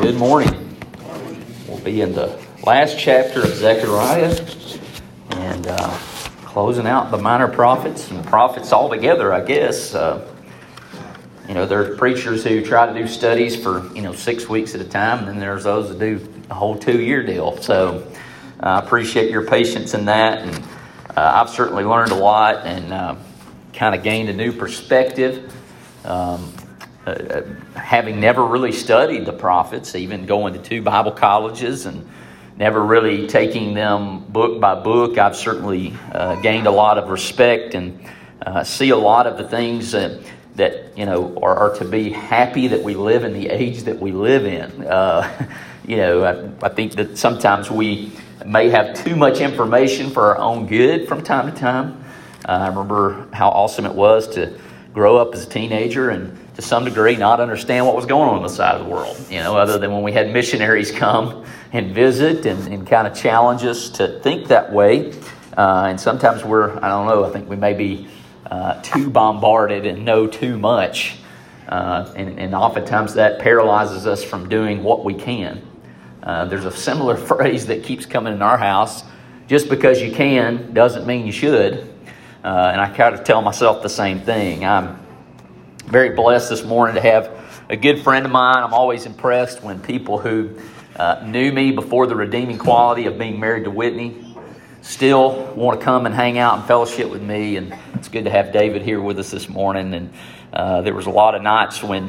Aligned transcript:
Good 0.00 0.16
morning. 0.16 0.78
We'll 1.68 1.78
be 1.80 2.00
in 2.00 2.14
the 2.14 2.40
last 2.64 2.98
chapter 2.98 3.42
of 3.42 3.54
Zechariah 3.54 4.34
and 5.32 5.66
uh, 5.66 5.88
closing 6.46 6.86
out 6.86 7.10
the 7.10 7.18
minor 7.18 7.48
prophets 7.48 8.10
and 8.10 8.24
prophets 8.24 8.72
altogether, 8.72 9.30
I 9.30 9.44
guess. 9.44 9.94
Uh, 9.94 10.26
you 11.46 11.52
know, 11.52 11.66
there 11.66 11.82
are 11.82 11.96
preachers 11.96 12.42
who 12.42 12.64
try 12.64 12.90
to 12.90 12.98
do 12.98 13.06
studies 13.06 13.62
for, 13.62 13.94
you 13.94 14.00
know, 14.00 14.14
six 14.14 14.48
weeks 14.48 14.74
at 14.74 14.80
a 14.80 14.88
time, 14.88 15.18
and 15.18 15.28
then 15.28 15.38
there's 15.38 15.64
those 15.64 15.90
that 15.90 15.98
do 15.98 16.26
a 16.48 16.54
whole 16.54 16.78
two 16.78 16.98
year 16.98 17.22
deal. 17.22 17.60
So 17.60 18.10
I 18.58 18.76
uh, 18.76 18.80
appreciate 18.80 19.30
your 19.30 19.46
patience 19.46 19.92
in 19.92 20.06
that. 20.06 20.38
And 20.38 20.64
uh, 21.14 21.42
I've 21.44 21.50
certainly 21.50 21.84
learned 21.84 22.12
a 22.12 22.16
lot 22.16 22.66
and 22.66 22.90
uh, 22.90 23.16
kind 23.74 23.94
of 23.94 24.02
gained 24.02 24.30
a 24.30 24.34
new 24.34 24.52
perspective. 24.52 25.52
Um, 26.06 26.54
uh, 27.10 27.78
having 27.78 28.20
never 28.20 28.44
really 28.44 28.72
studied 28.72 29.26
the 29.26 29.32
prophets, 29.32 29.94
even 29.94 30.26
going 30.26 30.54
to 30.54 30.60
two 30.60 30.82
Bible 30.82 31.12
colleges 31.12 31.86
and 31.86 32.08
never 32.56 32.82
really 32.82 33.26
taking 33.26 33.72
them 33.74 34.24
book 34.28 34.60
by 34.60 34.74
book, 34.74 35.16
I've 35.16 35.34
certainly 35.34 35.94
uh, 36.12 36.40
gained 36.42 36.66
a 36.66 36.70
lot 36.70 36.98
of 36.98 37.08
respect 37.08 37.74
and 37.74 37.98
uh, 38.42 38.64
see 38.64 38.90
a 38.90 38.96
lot 38.96 39.26
of 39.26 39.38
the 39.38 39.48
things 39.48 39.92
that, 39.92 40.20
that 40.56 40.96
you 40.96 41.06
know 41.06 41.38
are, 41.42 41.56
are, 41.56 41.74
to 41.76 41.84
be 41.84 42.10
happy 42.10 42.68
that 42.68 42.82
we 42.82 42.94
live 42.94 43.24
in 43.24 43.32
the 43.32 43.48
age 43.48 43.84
that 43.84 43.98
we 43.98 44.12
live 44.12 44.44
in. 44.44 44.86
Uh, 44.86 45.48
you 45.86 45.96
know, 45.96 46.22
I, 46.22 46.66
I, 46.66 46.68
think 46.68 46.92
that 46.96 47.16
sometimes 47.16 47.70
we 47.70 48.12
may 48.44 48.68
have 48.68 48.94
too 49.04 49.16
much 49.16 49.40
information 49.40 50.10
for 50.10 50.22
our 50.24 50.38
own 50.38 50.66
good 50.66 51.08
from 51.08 51.22
time 51.22 51.52
to 51.52 51.58
time. 51.58 52.04
Uh, 52.44 52.52
I 52.52 52.68
remember 52.68 53.26
how 53.32 53.48
awesome 53.48 53.86
it 53.86 53.94
was 53.94 54.28
to 54.34 54.58
grow 54.92 55.16
up 55.16 55.34
as 55.34 55.46
a 55.46 55.48
teenager 55.48 56.10
and 56.10 56.36
to 56.60 56.66
some 56.66 56.84
degree 56.84 57.16
not 57.16 57.40
understand 57.40 57.86
what 57.86 57.96
was 57.96 58.06
going 58.06 58.28
on 58.28 58.36
on 58.36 58.42
the 58.42 58.48
side 58.48 58.74
of 58.74 58.86
the 58.86 58.90
world, 58.90 59.16
you 59.30 59.38
know, 59.38 59.56
other 59.56 59.78
than 59.78 59.92
when 59.92 60.02
we 60.02 60.12
had 60.12 60.30
missionaries 60.30 60.90
come 60.92 61.44
and 61.72 61.94
visit 61.94 62.44
and, 62.44 62.72
and 62.72 62.86
kind 62.86 63.06
of 63.06 63.16
challenge 63.16 63.64
us 63.64 63.88
to 63.88 64.20
think 64.20 64.48
that 64.48 64.70
way. 64.72 65.12
Uh, 65.56 65.86
and 65.88 65.98
sometimes 65.98 66.44
we're, 66.44 66.76
I 66.84 66.88
don't 66.88 67.06
know, 67.06 67.24
I 67.24 67.30
think 67.30 67.48
we 67.48 67.56
may 67.56 67.72
be 67.72 68.08
uh, 68.50 68.80
too 68.82 69.08
bombarded 69.10 69.86
and 69.86 70.04
know 70.04 70.26
too 70.26 70.58
much. 70.58 71.16
Uh, 71.66 72.12
and, 72.16 72.38
and 72.38 72.54
oftentimes 72.54 73.14
that 73.14 73.40
paralyzes 73.40 74.06
us 74.06 74.22
from 74.22 74.48
doing 74.48 74.82
what 74.82 75.04
we 75.04 75.14
can. 75.14 75.62
Uh, 76.22 76.44
there's 76.44 76.66
a 76.66 76.72
similar 76.72 77.16
phrase 77.28 77.66
that 77.66 77.84
keeps 77.84 78.04
coming 78.04 78.34
in 78.34 78.42
our 78.42 78.58
house 78.58 79.02
just 79.46 79.68
because 79.68 80.02
you 80.02 80.12
can 80.12 80.74
doesn't 80.74 81.06
mean 81.06 81.24
you 81.24 81.32
should. 81.32 81.88
Uh, 82.44 82.70
and 82.72 82.80
I 82.80 82.94
kind 82.94 83.14
of 83.14 83.24
tell 83.24 83.40
myself 83.40 83.82
the 83.82 83.88
same 83.88 84.20
thing. 84.20 84.64
I'm 84.64 84.99
very 85.90 86.10
blessed 86.10 86.50
this 86.50 86.62
morning 86.62 86.94
to 86.94 87.00
have 87.00 87.36
a 87.68 87.76
good 87.76 88.00
friend 88.04 88.24
of 88.24 88.30
mine. 88.30 88.62
I'm 88.62 88.72
always 88.72 89.06
impressed 89.06 89.60
when 89.64 89.80
people 89.80 90.18
who 90.18 90.56
uh, 90.94 91.24
knew 91.26 91.50
me 91.50 91.72
before 91.72 92.06
the 92.06 92.14
redeeming 92.14 92.58
quality 92.58 93.06
of 93.06 93.18
being 93.18 93.40
married 93.40 93.64
to 93.64 93.72
Whitney 93.72 94.36
still 94.82 95.52
want 95.54 95.80
to 95.80 95.84
come 95.84 96.06
and 96.06 96.14
hang 96.14 96.38
out 96.38 96.58
and 96.58 96.64
fellowship 96.64 97.10
with 97.10 97.22
me. 97.22 97.56
And 97.56 97.76
it's 97.94 98.06
good 98.06 98.22
to 98.22 98.30
have 98.30 98.52
David 98.52 98.82
here 98.82 99.00
with 99.00 99.18
us 99.18 99.32
this 99.32 99.48
morning. 99.48 99.92
And 99.92 100.12
uh, 100.52 100.82
there 100.82 100.94
was 100.94 101.06
a 101.06 101.10
lot 101.10 101.34
of 101.34 101.42
nights 101.42 101.82
when, 101.82 102.08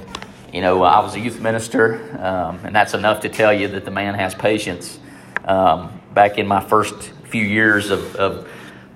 you 0.53 0.61
know, 0.61 0.83
I 0.83 0.99
was 0.99 1.16
a 1.16 1.19
youth 1.19 1.41
minister, 1.41 2.19
um, 2.23 2.59
and 2.63 2.75
that's 2.75 2.93
enough 2.93 3.21
to 3.21 3.29
tell 3.29 3.51
you 3.51 3.67
that 3.69 3.83
the 3.83 3.91
man 3.91 4.13
has 4.13 4.35
patience. 4.35 4.99
Um, 5.43 5.99
back 6.13 6.38
in 6.38 6.45
my 6.45 6.63
first 6.63 7.13
few 7.23 7.43
years 7.43 7.89
of, 7.89 8.16
of 8.16 8.47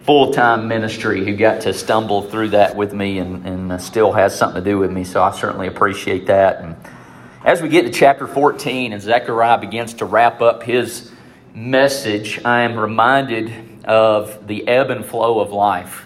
full 0.06 0.32
time 0.32 0.68
ministry 0.68 1.26
who 1.26 1.36
got 1.36 1.62
to 1.62 1.74
stumble 1.74 2.22
through 2.22 2.50
that 2.50 2.76
with 2.76 2.94
me 2.94 3.18
and, 3.18 3.46
and 3.46 3.82
still 3.82 4.12
has 4.12 4.38
something 4.38 4.64
to 4.64 4.70
do 4.70 4.78
with 4.78 4.92
me. 4.92 5.04
So 5.04 5.22
I 5.22 5.32
certainly 5.32 5.68
appreciate 5.68 6.28
that. 6.28 6.62
And 6.62 6.76
as 7.44 7.62
we 7.62 7.70
get 7.70 7.84
to 7.84 7.92
chapter 7.92 8.28
14 8.28 8.94
and 8.94 9.02
Zechariah 9.02 9.60
begins 9.60 9.96
to 9.96 10.06
wrap 10.06 10.42
up 10.42 10.62
his 10.62 11.12
message, 11.56 12.40
I 12.46 12.62
am 12.62 12.78
reminded 12.78 13.52
of 13.86 14.48
the 14.48 14.68
ebb 14.68 14.92
and 14.92 15.04
flow 15.04 15.40
of 15.40 15.52
life. 15.52 16.06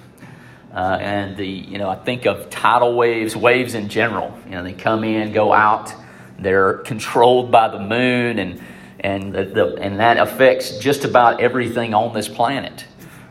Uh, 0.73 0.97
and 1.01 1.35
the, 1.35 1.47
you 1.47 1.77
know, 1.77 1.89
I 1.89 1.95
think 1.95 2.25
of 2.25 2.49
tidal 2.49 2.95
waves, 2.95 3.35
waves 3.35 3.73
in 3.73 3.89
general. 3.89 4.37
You 4.45 4.51
know, 4.51 4.63
they 4.63 4.73
come 4.73 5.03
in, 5.03 5.33
go 5.33 5.51
out, 5.51 5.93
they're 6.37 6.75
controlled 6.77 7.51
by 7.51 7.69
the 7.69 7.79
moon, 7.79 8.37
and, 8.37 8.61
and, 8.99 9.33
the, 9.33 9.45
the 9.45 9.75
and 9.81 9.99
that 9.99 10.17
affects 10.17 10.77
just 10.77 11.05
about 11.05 11.41
everything 11.41 11.93
on 11.93 12.13
this 12.13 12.29
planet. 12.29 12.85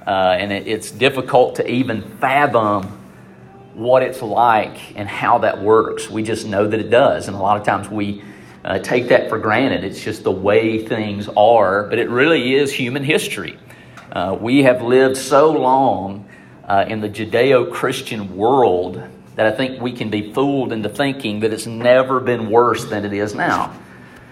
Uh, 0.09 0.39
and 0.41 0.51
it, 0.51 0.67
it's 0.67 0.91
difficult 0.91 1.57
to 1.57 1.71
even 1.71 2.01
fathom 2.19 2.83
what 3.75 4.03
it's 4.03 4.23
like 4.23 4.97
and 4.97 5.07
how 5.07 5.37
that 5.37 5.63
works. 5.63 6.09
We 6.09 6.23
just 6.23 6.47
know 6.47 6.67
that 6.67 6.81
it 6.81 6.89
does. 6.89 7.29
And 7.29 7.37
a 7.37 7.39
lot 7.39 7.61
of 7.61 7.67
times 7.67 7.91
we 7.91 8.25
uh, 8.65 8.79
take 8.79 9.09
that 9.09 9.29
for 9.29 9.39
granted. 9.39 9.85
It's 9.85 10.03
just 10.03 10.25
the 10.25 10.33
way 10.33 10.83
things 10.83 11.29
are, 11.37 11.85
but 11.85 11.99
it 11.99 12.09
really 12.09 12.55
is 12.55 12.73
human 12.73 13.05
history. 13.05 13.59
Uh, 14.11 14.35
we 14.41 14.63
have 14.63 14.81
lived 14.81 15.19
so 15.19 15.53
long 15.53 16.27
uh, 16.65 16.87
in 16.89 17.03
the 17.03 17.09
Judeo 17.11 17.71
Christian 17.71 18.35
world 18.35 19.03
that 19.35 19.45
I 19.45 19.53
think 19.53 19.79
we 19.83 19.93
can 19.93 20.09
be 20.09 20.33
fooled 20.33 20.73
into 20.73 20.89
thinking 20.89 21.41
that 21.41 21.53
it's 21.53 21.67
never 21.67 22.19
been 22.19 22.49
worse 22.49 22.87
than 22.87 23.05
it 23.05 23.13
is 23.13 23.35
now. 23.35 23.79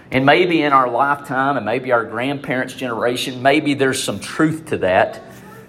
And 0.09 0.25
maybe 0.25 0.63
in 0.63 0.73
our 0.73 0.89
lifetime, 0.89 1.55
and 1.55 1.65
maybe 1.65 1.91
our 1.91 2.03
grandparents' 2.03 2.73
generation, 2.73 3.43
maybe 3.43 3.75
there's 3.75 4.03
some 4.03 4.19
truth 4.19 4.65
to 4.67 4.77
that. 4.79 5.21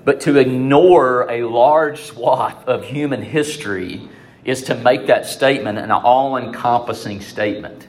But 0.09 0.23
to 0.23 0.39
ignore 0.39 1.31
a 1.31 1.43
large 1.43 2.01
swath 2.01 2.67
of 2.67 2.83
human 2.83 3.21
history 3.21 4.09
is 4.43 4.63
to 4.63 4.75
make 4.75 5.09
that 5.09 5.27
statement 5.27 5.77
an 5.77 5.91
all 5.91 6.39
encompassing 6.39 7.21
statement. 7.21 7.87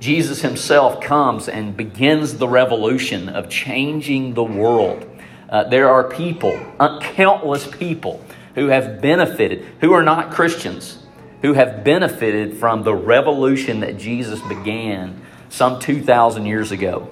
Jesus 0.00 0.40
himself 0.40 1.02
comes 1.02 1.50
and 1.50 1.76
begins 1.76 2.38
the 2.38 2.48
revolution 2.48 3.28
of 3.28 3.50
changing 3.50 4.32
the 4.32 4.42
world. 4.42 5.06
Uh, 5.50 5.64
there 5.64 5.90
are 5.90 6.04
people, 6.04 6.58
uh, 6.80 6.98
countless 7.00 7.66
people, 7.66 8.24
who 8.54 8.68
have 8.68 9.02
benefited, 9.02 9.62
who 9.82 9.92
are 9.92 10.02
not 10.02 10.32
Christians, 10.32 11.04
who 11.42 11.52
have 11.52 11.84
benefited 11.84 12.56
from 12.56 12.82
the 12.82 12.94
revolution 12.94 13.80
that 13.80 13.98
Jesus 13.98 14.40
began 14.48 15.20
some 15.50 15.80
2,000 15.80 16.46
years 16.46 16.72
ago 16.72 17.10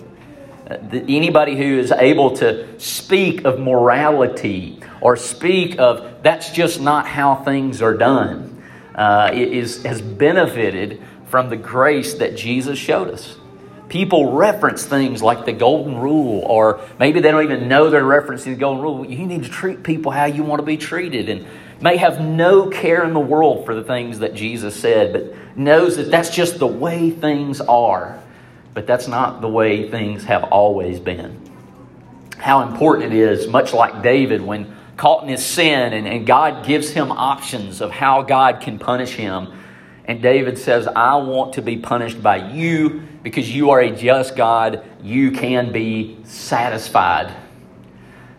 anybody 0.70 1.56
who 1.56 1.78
is 1.78 1.90
able 1.90 2.36
to 2.36 2.78
speak 2.78 3.44
of 3.44 3.58
morality 3.58 4.80
or 5.00 5.16
speak 5.16 5.78
of 5.78 6.22
that's 6.22 6.50
just 6.50 6.80
not 6.80 7.06
how 7.06 7.36
things 7.36 7.82
are 7.82 7.96
done 7.96 8.62
uh, 8.94 9.30
is, 9.32 9.82
has 9.82 10.00
benefited 10.00 11.02
from 11.26 11.48
the 11.48 11.56
grace 11.56 12.14
that 12.14 12.36
Jesus 12.36 12.78
showed 12.78 13.08
us. 13.08 13.36
People 13.88 14.32
reference 14.32 14.84
things 14.84 15.20
like 15.20 15.44
the 15.44 15.52
golden 15.52 15.98
rule, 15.98 16.42
or 16.46 16.80
maybe 16.98 17.20
they 17.20 17.32
don't 17.32 17.42
even 17.42 17.66
know 17.66 17.90
they're 17.90 18.02
referencing 18.04 18.44
the 18.44 18.54
golden 18.54 18.82
rule. 18.82 19.04
You 19.04 19.26
need 19.26 19.42
to 19.42 19.48
treat 19.48 19.82
people 19.82 20.12
how 20.12 20.26
you 20.26 20.44
want 20.44 20.60
to 20.60 20.66
be 20.66 20.76
treated, 20.76 21.28
and 21.28 21.44
may 21.80 21.96
have 21.96 22.20
no 22.20 22.68
care 22.68 23.04
in 23.04 23.14
the 23.14 23.20
world 23.20 23.64
for 23.64 23.74
the 23.74 23.82
things 23.82 24.20
that 24.20 24.34
Jesus 24.34 24.78
said, 24.78 25.12
but 25.12 25.56
knows 25.56 25.96
that 25.96 26.10
that's 26.10 26.30
just 26.30 26.60
the 26.60 26.66
way 26.66 27.10
things 27.10 27.60
are. 27.60 28.22
But 28.74 28.86
that's 28.86 29.08
not 29.08 29.40
the 29.40 29.48
way 29.48 29.90
things 29.90 30.24
have 30.24 30.44
always 30.44 31.00
been. 31.00 31.40
How 32.36 32.62
important 32.62 33.12
it 33.12 33.18
is, 33.18 33.46
much 33.46 33.72
like 33.72 34.02
David, 34.02 34.40
when 34.40 34.76
caught 35.00 35.22
in 35.22 35.30
his 35.30 35.44
sin 35.44 35.94
and, 35.94 36.06
and 36.06 36.26
God 36.26 36.66
gives 36.66 36.90
him 36.90 37.10
options 37.10 37.80
of 37.80 37.90
how 37.90 38.20
God 38.20 38.60
can 38.60 38.78
punish 38.78 39.12
him. 39.12 39.48
And 40.04 40.20
David 40.20 40.58
says, 40.58 40.86
I 40.86 41.16
want 41.16 41.54
to 41.54 41.62
be 41.62 41.78
punished 41.78 42.22
by 42.22 42.50
you 42.52 43.02
because 43.22 43.50
you 43.54 43.70
are 43.70 43.80
a 43.80 43.90
just 43.90 44.36
God. 44.36 44.84
You 45.02 45.30
can 45.30 45.72
be 45.72 46.18
satisfied. 46.24 47.34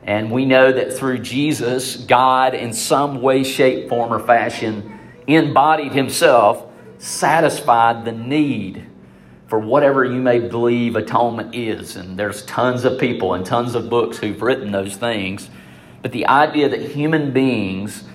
And 0.03 0.31
we 0.31 0.45
know 0.45 0.71
that 0.71 0.93
through 0.93 1.19
Jesus, 1.19 1.95
God, 1.95 2.53
in 2.53 2.73
some 2.73 3.23
way, 3.23 3.43
shape, 3.43 3.89
form, 3.89 4.13
or 4.13 4.19
fashion, 4.19 4.99
embodied 5.25 5.93
himself, 5.93 6.63
satisfied 6.99 8.05
the 8.05 8.11
need 8.11 8.85
for 9.51 9.59
whatever 9.59 10.05
you 10.05 10.21
may 10.21 10.39
believe 10.39 10.95
atonement 10.95 11.53
is. 11.53 11.97
And 11.97 12.17
there's 12.17 12.45
tons 12.45 12.85
of 12.85 12.97
people 12.97 13.33
and 13.33 13.45
tons 13.45 13.75
of 13.75 13.89
books 13.89 14.17
who've 14.17 14.41
written 14.41 14.71
those 14.71 14.95
things. 14.95 15.49
But 16.01 16.13
the 16.13 16.27
idea 16.27 16.69
that 16.69 16.79
human 16.79 17.31
beings 17.33 18.05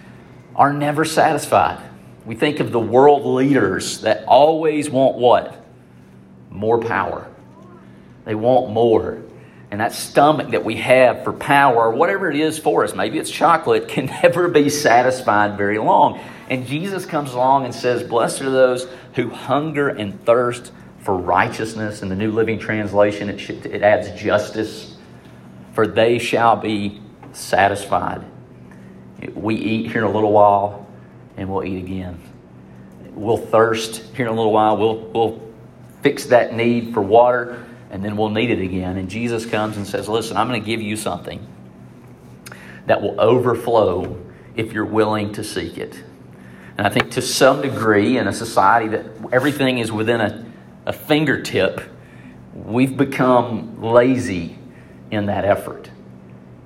are 0.55 0.73
never 0.73 1.05
satisfied. 1.05 1.79
We 2.25 2.37
think 2.37 2.59
of 2.59 2.73
the 2.73 2.81
world 2.81 3.27
leaders 3.27 4.01
that 4.01 4.25
always 4.25 4.89
want 4.89 5.19
what? 5.19 5.63
More 6.49 6.81
power. 6.81 7.31
They 8.25 8.35
want 8.35 8.71
more. 8.71 9.23
And 9.71 9.79
that 9.83 9.93
stomach 9.93 10.53
that 10.53 10.65
we 10.65 10.77
have 10.77 11.23
for 11.23 11.35
power, 11.35 11.91
whatever 11.91 12.31
it 12.31 12.41
is 12.41 12.59
for 12.59 12.83
us, 12.83 12.95
maybe 12.95 13.19
it's 13.19 13.31
chocolate, 13.31 13.89
can 13.89 14.07
never 14.07 14.49
be 14.49 14.71
satisfied 14.71 15.59
very 15.59 15.77
long. 15.77 16.19
And 16.49 16.67
Jesus 16.67 17.05
comes 17.05 17.35
along 17.35 17.67
and 17.67 17.75
says, 17.75 18.03
Blessed 18.03 18.41
are 18.41 18.51
those 18.51 18.89
who 19.17 19.29
hunger 19.29 19.91
and 19.91 20.25
thirst 20.25 20.73
for 21.07 21.17
righteousness. 21.17 22.03
In 22.03 22.09
the 22.09 22.17
New 22.17 22.33
Living 22.33 22.59
Translation, 22.59 23.31
it, 23.31 23.39
should, 23.39 23.65
it 23.65 23.83
adds 23.83 24.11
justice. 24.21 24.97
For 25.73 25.87
they 25.87 26.19
shall 26.19 26.57
be 26.57 27.01
satisfied. 27.33 28.25
We 29.33 29.55
eat 29.55 29.93
here 29.93 29.99
in 29.99 30.05
a 30.05 30.11
little 30.11 30.33
while, 30.33 30.89
and 31.37 31.49
we'll 31.49 31.65
eat 31.65 31.79
again. 31.79 32.21
We'll 33.13 33.37
thirst 33.37 34.03
here 34.17 34.27
in 34.27 34.33
a 34.33 34.35
little 34.35 34.53
while. 34.53 34.77
We'll, 34.77 34.99
we'll 34.99 35.53
fix 36.03 36.27
that 36.27 36.55
need 36.55 36.93
for 36.93 37.03
water, 37.03 37.65
and 37.91 38.05
then 38.05 38.17
we'll 38.17 38.31
need 38.31 38.51
it 38.51 38.61
again. 38.61 38.97
And 38.97 39.09
Jesus 39.09 39.47
comes 39.47 39.77
and 39.77 39.87
says, 39.87 40.09
Listen, 40.09 40.37
I'm 40.37 40.49
going 40.49 40.61
to 40.61 40.67
give 40.67 40.83
you 40.83 40.97
something 40.97 41.47
that 42.87 43.01
will 43.01 43.19
overflow 43.21 44.21
if 44.57 44.73
you're 44.73 44.85
willing 44.85 45.33
to 45.35 45.45
seek 45.45 45.79
it. 45.79 46.03
And 46.77 46.87
I 46.87 46.91
think 46.91 47.13
to 47.13 47.23
some 47.23 47.63
degree, 47.63 48.19
in 48.19 48.27
a 48.27 48.33
society 48.33 48.89
that 48.89 49.07
everything 49.33 49.79
is 49.79 49.93
within 49.93 50.21
a, 50.21 50.47
a 50.87 50.93
fingertip, 50.93 51.83
we've 52.55 52.97
become 52.97 53.83
lazy 53.83 54.57
in 55.11 55.27
that 55.27 55.45
effort. 55.45 55.91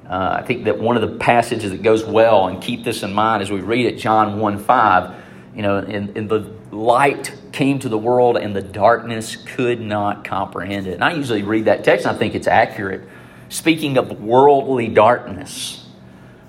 Uh, 0.08 0.38
I 0.40 0.42
think 0.42 0.64
that 0.64 0.78
one 0.78 0.96
of 0.96 1.02
the 1.02 1.18
passages 1.18 1.70
that 1.70 1.82
goes 1.82 2.04
well, 2.04 2.48
and 2.48 2.62
keep 2.62 2.84
this 2.84 3.02
in 3.02 3.12
mind 3.12 3.42
as 3.42 3.50
we 3.50 3.60
read 3.60 3.86
it, 3.86 3.96
John 3.96 4.38
1 4.38 4.58
5, 4.58 5.14
you 5.54 5.62
know, 5.62 5.78
in, 5.78 6.16
in 6.16 6.28
the 6.28 6.52
light 6.70 7.34
came 7.52 7.78
to 7.80 7.88
the 7.88 7.98
world 7.98 8.36
and 8.36 8.54
the 8.54 8.62
darkness 8.62 9.36
could 9.36 9.80
not 9.80 10.24
comprehend 10.24 10.86
it. 10.86 10.94
And 10.94 11.04
I 11.04 11.12
usually 11.14 11.42
read 11.42 11.64
that 11.64 11.84
text 11.84 12.06
and 12.06 12.14
I 12.14 12.18
think 12.18 12.34
it's 12.34 12.46
accurate. 12.46 13.08
Speaking 13.48 13.96
of 13.96 14.20
worldly 14.20 14.88
darkness, 14.88 15.86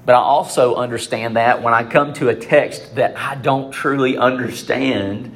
but 0.05 0.13
I 0.13 0.19
also 0.19 0.75
understand 0.75 1.35
that 1.35 1.61
when 1.61 1.73
I 1.73 1.83
come 1.83 2.13
to 2.13 2.29
a 2.29 2.35
text 2.35 2.95
that 2.95 3.17
I 3.17 3.35
don't 3.35 3.71
truly 3.71 4.17
understand, 4.17 5.35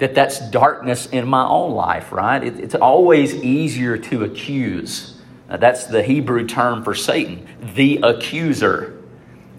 that 0.00 0.14
that's 0.14 0.40
darkness 0.50 1.06
in 1.06 1.28
my 1.28 1.46
own 1.46 1.72
life, 1.72 2.10
right? 2.10 2.42
It, 2.42 2.58
it's 2.58 2.74
always 2.74 3.34
easier 3.34 3.96
to 3.98 4.24
accuse. 4.24 5.20
Now, 5.48 5.58
that's 5.58 5.86
the 5.86 6.02
Hebrew 6.02 6.46
term 6.46 6.82
for 6.82 6.94
Satan, 6.94 7.46
the 7.74 8.00
accuser. 8.02 8.98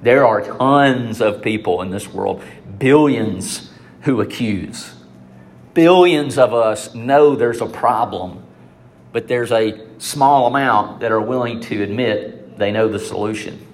There 0.02 0.26
are 0.26 0.42
tons 0.42 1.22
of 1.22 1.44
people 1.44 1.82
in 1.84 1.92
this 1.92 2.12
world, 2.12 2.44
billions 2.80 3.72
who 4.02 4.20
accuse. 4.20 4.96
Billions 5.76 6.40
of 6.40 6.56
us 6.56 6.96
know 6.96 7.36
there's 7.36 7.62
a 7.62 7.68
problem, 7.68 8.44
but 9.12 9.28
there's 9.28 9.52
a 9.52 9.80
small 10.00 10.48
amount 10.48 11.02
that 11.02 11.12
are 11.12 11.22
willing 11.22 11.60
to 11.62 11.84
admit 11.84 12.58
they 12.58 12.72
know 12.72 12.88
the 12.88 13.00
solution. 13.00 13.68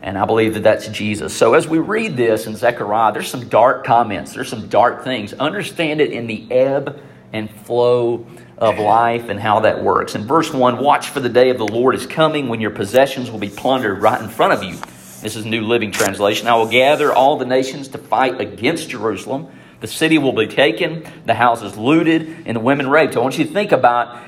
And 0.00 0.16
I 0.16 0.24
believe 0.26 0.54
that 0.54 0.62
that's 0.62 0.86
Jesus. 0.88 1.36
So 1.36 1.54
as 1.54 1.66
we 1.66 1.78
read 1.78 2.16
this 2.16 2.46
in 2.46 2.54
Zechariah, 2.54 3.12
there's 3.12 3.28
some 3.28 3.48
dark 3.48 3.84
comments, 3.84 4.32
there's 4.32 4.48
some 4.48 4.68
dark 4.68 5.02
things. 5.02 5.32
Understand 5.34 6.00
it 6.00 6.12
in 6.12 6.26
the 6.26 6.46
ebb 6.52 7.00
and 7.32 7.50
flow 7.50 8.26
of 8.56 8.78
life 8.78 9.28
and 9.28 9.38
how 9.38 9.60
that 9.60 9.82
works. 9.82 10.14
In 10.14 10.24
verse 10.24 10.52
1, 10.52 10.78
watch 10.78 11.10
for 11.10 11.20
the 11.20 11.28
day 11.28 11.50
of 11.50 11.58
the 11.58 11.66
Lord 11.66 11.94
is 11.94 12.06
coming 12.06 12.48
when 12.48 12.60
your 12.60 12.70
possessions 12.70 13.30
will 13.30 13.38
be 13.38 13.48
plundered 13.48 14.00
right 14.00 14.20
in 14.20 14.28
front 14.28 14.52
of 14.52 14.62
you. 14.62 14.76
This 15.20 15.34
is 15.34 15.44
New 15.44 15.62
Living 15.62 15.90
Translation. 15.90 16.46
I 16.46 16.54
will 16.54 16.68
gather 16.68 17.12
all 17.12 17.36
the 17.36 17.44
nations 17.44 17.88
to 17.88 17.98
fight 17.98 18.40
against 18.40 18.90
Jerusalem. 18.90 19.48
The 19.80 19.88
city 19.88 20.18
will 20.18 20.32
be 20.32 20.46
taken, 20.46 21.04
the 21.24 21.34
houses 21.34 21.76
looted, 21.76 22.46
and 22.46 22.56
the 22.56 22.60
women 22.60 22.88
raped. 22.88 23.16
I 23.16 23.20
want 23.20 23.36
you 23.38 23.44
to 23.44 23.52
think 23.52 23.72
about 23.72 24.22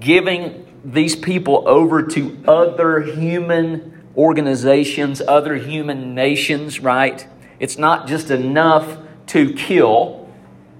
giving 0.00 0.66
these 0.84 1.14
people 1.14 1.68
over 1.68 2.02
to 2.02 2.38
other 2.46 3.00
human 3.00 4.01
organizations, 4.16 5.20
other 5.20 5.56
human 5.56 6.14
nations, 6.14 6.80
right? 6.80 7.26
It's 7.58 7.78
not 7.78 8.06
just 8.06 8.30
enough 8.30 8.98
to 9.28 9.52
kill. 9.54 10.30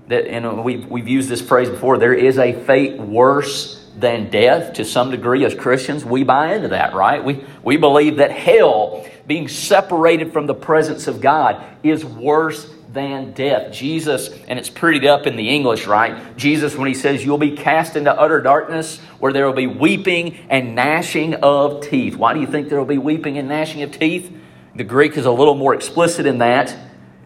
That, 0.08 0.26
and 0.26 0.64
we've, 0.64 0.86
we've 0.86 1.08
used 1.08 1.28
this 1.28 1.40
phrase 1.40 1.68
before 1.68 1.98
there 1.98 2.14
is 2.14 2.38
a 2.38 2.52
fate 2.52 2.98
worse 2.98 3.88
than 3.96 4.30
death 4.30 4.74
to 4.74 4.84
some 4.84 5.10
degree 5.10 5.44
as 5.44 5.54
Christians. 5.54 6.04
We 6.04 6.24
buy 6.24 6.54
into 6.54 6.68
that, 6.68 6.94
right? 6.94 7.22
We, 7.22 7.44
we 7.62 7.76
believe 7.76 8.16
that 8.16 8.30
hell, 8.30 9.06
being 9.26 9.48
separated 9.48 10.32
from 10.32 10.46
the 10.46 10.54
presence 10.54 11.06
of 11.06 11.20
God, 11.20 11.62
is 11.82 12.04
worse 12.04 12.72
than 12.92 13.32
death. 13.32 13.72
Jesus, 13.72 14.28
and 14.48 14.58
it's 14.58 14.70
prettied 14.70 15.06
up 15.06 15.26
in 15.26 15.36
the 15.36 15.48
English, 15.48 15.86
right? 15.86 16.36
Jesus, 16.36 16.76
when 16.76 16.88
he 16.88 16.94
says, 16.94 17.24
You'll 17.24 17.38
be 17.38 17.56
cast 17.56 17.96
into 17.96 18.12
utter 18.12 18.40
darkness 18.40 18.98
where 19.18 19.32
there 19.32 19.46
will 19.46 19.54
be 19.54 19.66
weeping 19.66 20.34
and 20.50 20.74
gnashing 20.74 21.34
of 21.36 21.82
teeth. 21.82 22.16
Why 22.16 22.34
do 22.34 22.40
you 22.40 22.46
think 22.46 22.68
there 22.68 22.78
will 22.78 22.84
be 22.84 22.98
weeping 22.98 23.38
and 23.38 23.48
gnashing 23.48 23.82
of 23.82 23.92
teeth? 23.92 24.34
The 24.74 24.84
Greek 24.84 25.16
is 25.16 25.26
a 25.26 25.30
little 25.30 25.54
more 25.54 25.74
explicit 25.74 26.26
in 26.26 26.38
that 26.38 26.76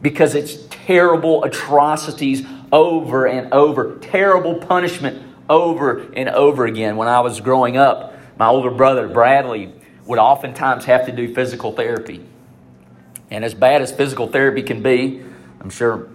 because 0.02 0.34
it's 0.34 0.56
terrible 0.68 1.44
atrocities 1.44 2.46
over 2.72 3.26
and 3.26 3.52
over, 3.52 3.98
terrible 3.98 4.56
punishment 4.56 5.22
over 5.48 6.00
and 6.12 6.28
over 6.28 6.66
again. 6.66 6.96
When 6.96 7.08
I 7.08 7.20
was 7.20 7.40
growing 7.40 7.76
up, 7.76 8.14
my 8.38 8.48
older 8.48 8.70
brother, 8.70 9.08
Bradley, 9.08 9.72
would 10.04 10.18
oftentimes 10.18 10.84
have 10.84 11.06
to 11.06 11.12
do 11.12 11.34
physical 11.34 11.72
therapy. 11.72 12.24
And 13.30 13.44
as 13.44 13.54
bad 13.54 13.82
as 13.82 13.90
physical 13.90 14.28
therapy 14.28 14.62
can 14.62 14.82
be, 14.82 15.22
I'm 15.66 15.70
sure 15.70 16.08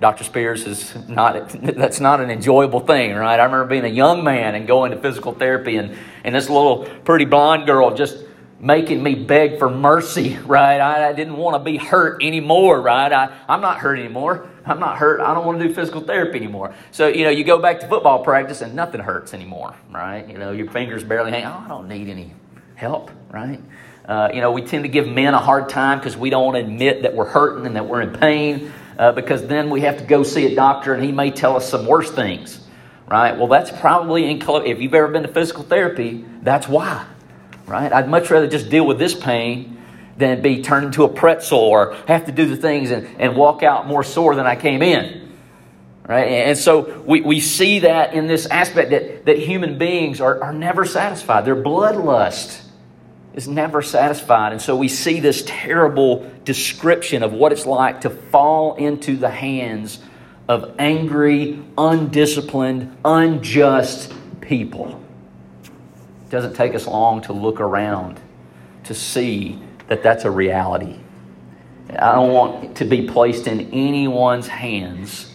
Dr. 0.00 0.22
Spears 0.22 0.68
is 0.68 0.94
not, 1.08 1.48
that's 1.62 1.98
not 1.98 2.20
an 2.20 2.30
enjoyable 2.30 2.78
thing, 2.78 3.12
right? 3.12 3.40
I 3.40 3.44
remember 3.44 3.66
being 3.66 3.84
a 3.84 3.88
young 3.88 4.22
man 4.22 4.54
and 4.54 4.68
going 4.68 4.92
to 4.92 4.96
physical 4.96 5.32
therapy 5.32 5.78
and, 5.78 5.96
and 6.22 6.32
this 6.32 6.48
little 6.48 6.84
pretty 7.04 7.24
blonde 7.24 7.66
girl 7.66 7.92
just 7.92 8.18
making 8.60 9.02
me 9.02 9.16
beg 9.16 9.58
for 9.58 9.68
mercy, 9.68 10.38
right? 10.46 10.78
I, 10.78 11.08
I 11.08 11.12
didn't 11.12 11.36
want 11.36 11.56
to 11.56 11.58
be 11.58 11.76
hurt 11.76 12.22
anymore, 12.22 12.80
right? 12.80 13.12
I, 13.12 13.36
I'm 13.48 13.60
not 13.60 13.78
hurt 13.78 13.98
anymore. 13.98 14.48
I'm 14.64 14.78
not 14.78 14.96
hurt. 14.96 15.20
I 15.20 15.34
don't 15.34 15.44
want 15.44 15.58
to 15.58 15.66
do 15.66 15.74
physical 15.74 16.02
therapy 16.02 16.36
anymore. 16.36 16.72
So, 16.92 17.08
you 17.08 17.24
know, 17.24 17.30
you 17.30 17.42
go 17.42 17.58
back 17.58 17.80
to 17.80 17.88
football 17.88 18.22
practice 18.22 18.60
and 18.60 18.76
nothing 18.76 19.00
hurts 19.00 19.34
anymore, 19.34 19.74
right? 19.90 20.24
You 20.28 20.38
know, 20.38 20.52
your 20.52 20.70
fingers 20.70 21.02
barely 21.02 21.32
hang. 21.32 21.46
Oh, 21.46 21.64
I 21.64 21.66
don't 21.66 21.88
need 21.88 22.08
any 22.08 22.32
help, 22.76 23.10
right? 23.32 23.60
Uh, 24.04 24.30
you 24.34 24.40
know, 24.40 24.52
we 24.52 24.62
tend 24.62 24.84
to 24.84 24.88
give 24.88 25.08
men 25.08 25.34
a 25.34 25.38
hard 25.38 25.68
time 25.68 25.98
because 25.98 26.16
we 26.16 26.30
don't 26.30 26.54
admit 26.56 27.02
that 27.02 27.14
we're 27.14 27.24
hurting 27.24 27.66
and 27.66 27.74
that 27.74 27.86
we're 27.86 28.02
in 28.02 28.12
pain 28.12 28.72
uh, 28.98 29.12
because 29.12 29.46
then 29.46 29.70
we 29.70 29.82
have 29.82 29.98
to 29.98 30.04
go 30.04 30.22
see 30.22 30.46
a 30.52 30.54
doctor 30.54 30.94
and 30.94 31.04
he 31.04 31.12
may 31.12 31.30
tell 31.30 31.56
us 31.56 31.68
some 31.68 31.86
worse 31.86 32.10
things, 32.10 32.60
right? 33.08 33.36
Well, 33.36 33.48
that's 33.48 33.70
probably 33.70 34.30
in, 34.30 34.42
if 34.66 34.80
you've 34.80 34.94
ever 34.94 35.08
been 35.08 35.22
to 35.22 35.28
physical 35.28 35.64
therapy, 35.64 36.24
that's 36.42 36.68
why, 36.68 37.06
right? 37.66 37.92
I'd 37.92 38.08
much 38.08 38.30
rather 38.30 38.46
just 38.46 38.70
deal 38.70 38.86
with 38.86 38.98
this 38.98 39.14
pain 39.14 39.82
than 40.16 40.42
be 40.42 40.62
turned 40.62 40.86
into 40.86 41.04
a 41.04 41.08
pretzel 41.08 41.58
or 41.58 41.94
have 42.06 42.26
to 42.26 42.32
do 42.32 42.46
the 42.46 42.56
things 42.56 42.90
and, 42.90 43.20
and 43.20 43.36
walk 43.36 43.62
out 43.62 43.86
more 43.86 44.04
sore 44.04 44.34
than 44.34 44.46
I 44.46 44.56
came 44.56 44.82
in. 44.82 45.22
Right? 46.06 46.24
And 46.24 46.58
so 46.58 47.02
we, 47.06 47.22
we 47.22 47.40
see 47.40 47.80
that 47.80 48.12
in 48.12 48.26
this 48.26 48.44
aspect 48.46 48.90
that, 48.90 49.24
that 49.24 49.38
human 49.38 49.78
beings 49.78 50.20
are, 50.20 50.42
are 50.42 50.52
never 50.52 50.84
satisfied. 50.84 51.46
Their 51.46 51.56
bloodlust 51.56 52.60
is 53.34 53.48
never 53.48 53.82
satisfied. 53.82 54.52
And 54.52 54.62
so 54.62 54.76
we 54.76 54.88
see 54.88 55.20
this 55.20 55.42
terrible 55.46 56.30
description 56.44 57.22
of 57.22 57.32
what 57.32 57.52
it's 57.52 57.66
like 57.66 58.02
to 58.02 58.10
fall 58.10 58.76
into 58.76 59.16
the 59.16 59.30
hands 59.30 59.98
of 60.48 60.74
angry, 60.78 61.62
undisciplined, 61.76 62.96
unjust 63.04 64.12
people. 64.40 65.00
It 65.64 66.30
doesn't 66.30 66.54
take 66.54 66.74
us 66.74 66.86
long 66.86 67.22
to 67.22 67.32
look 67.32 67.60
around 67.60 68.20
to 68.84 68.94
see 68.94 69.58
that 69.88 70.02
that's 70.02 70.24
a 70.24 70.30
reality. 70.30 70.98
I 71.90 72.12
don't 72.12 72.32
want 72.32 72.76
to 72.78 72.84
be 72.84 73.06
placed 73.08 73.46
in 73.46 73.72
anyone's 73.72 74.46
hands. 74.46 75.30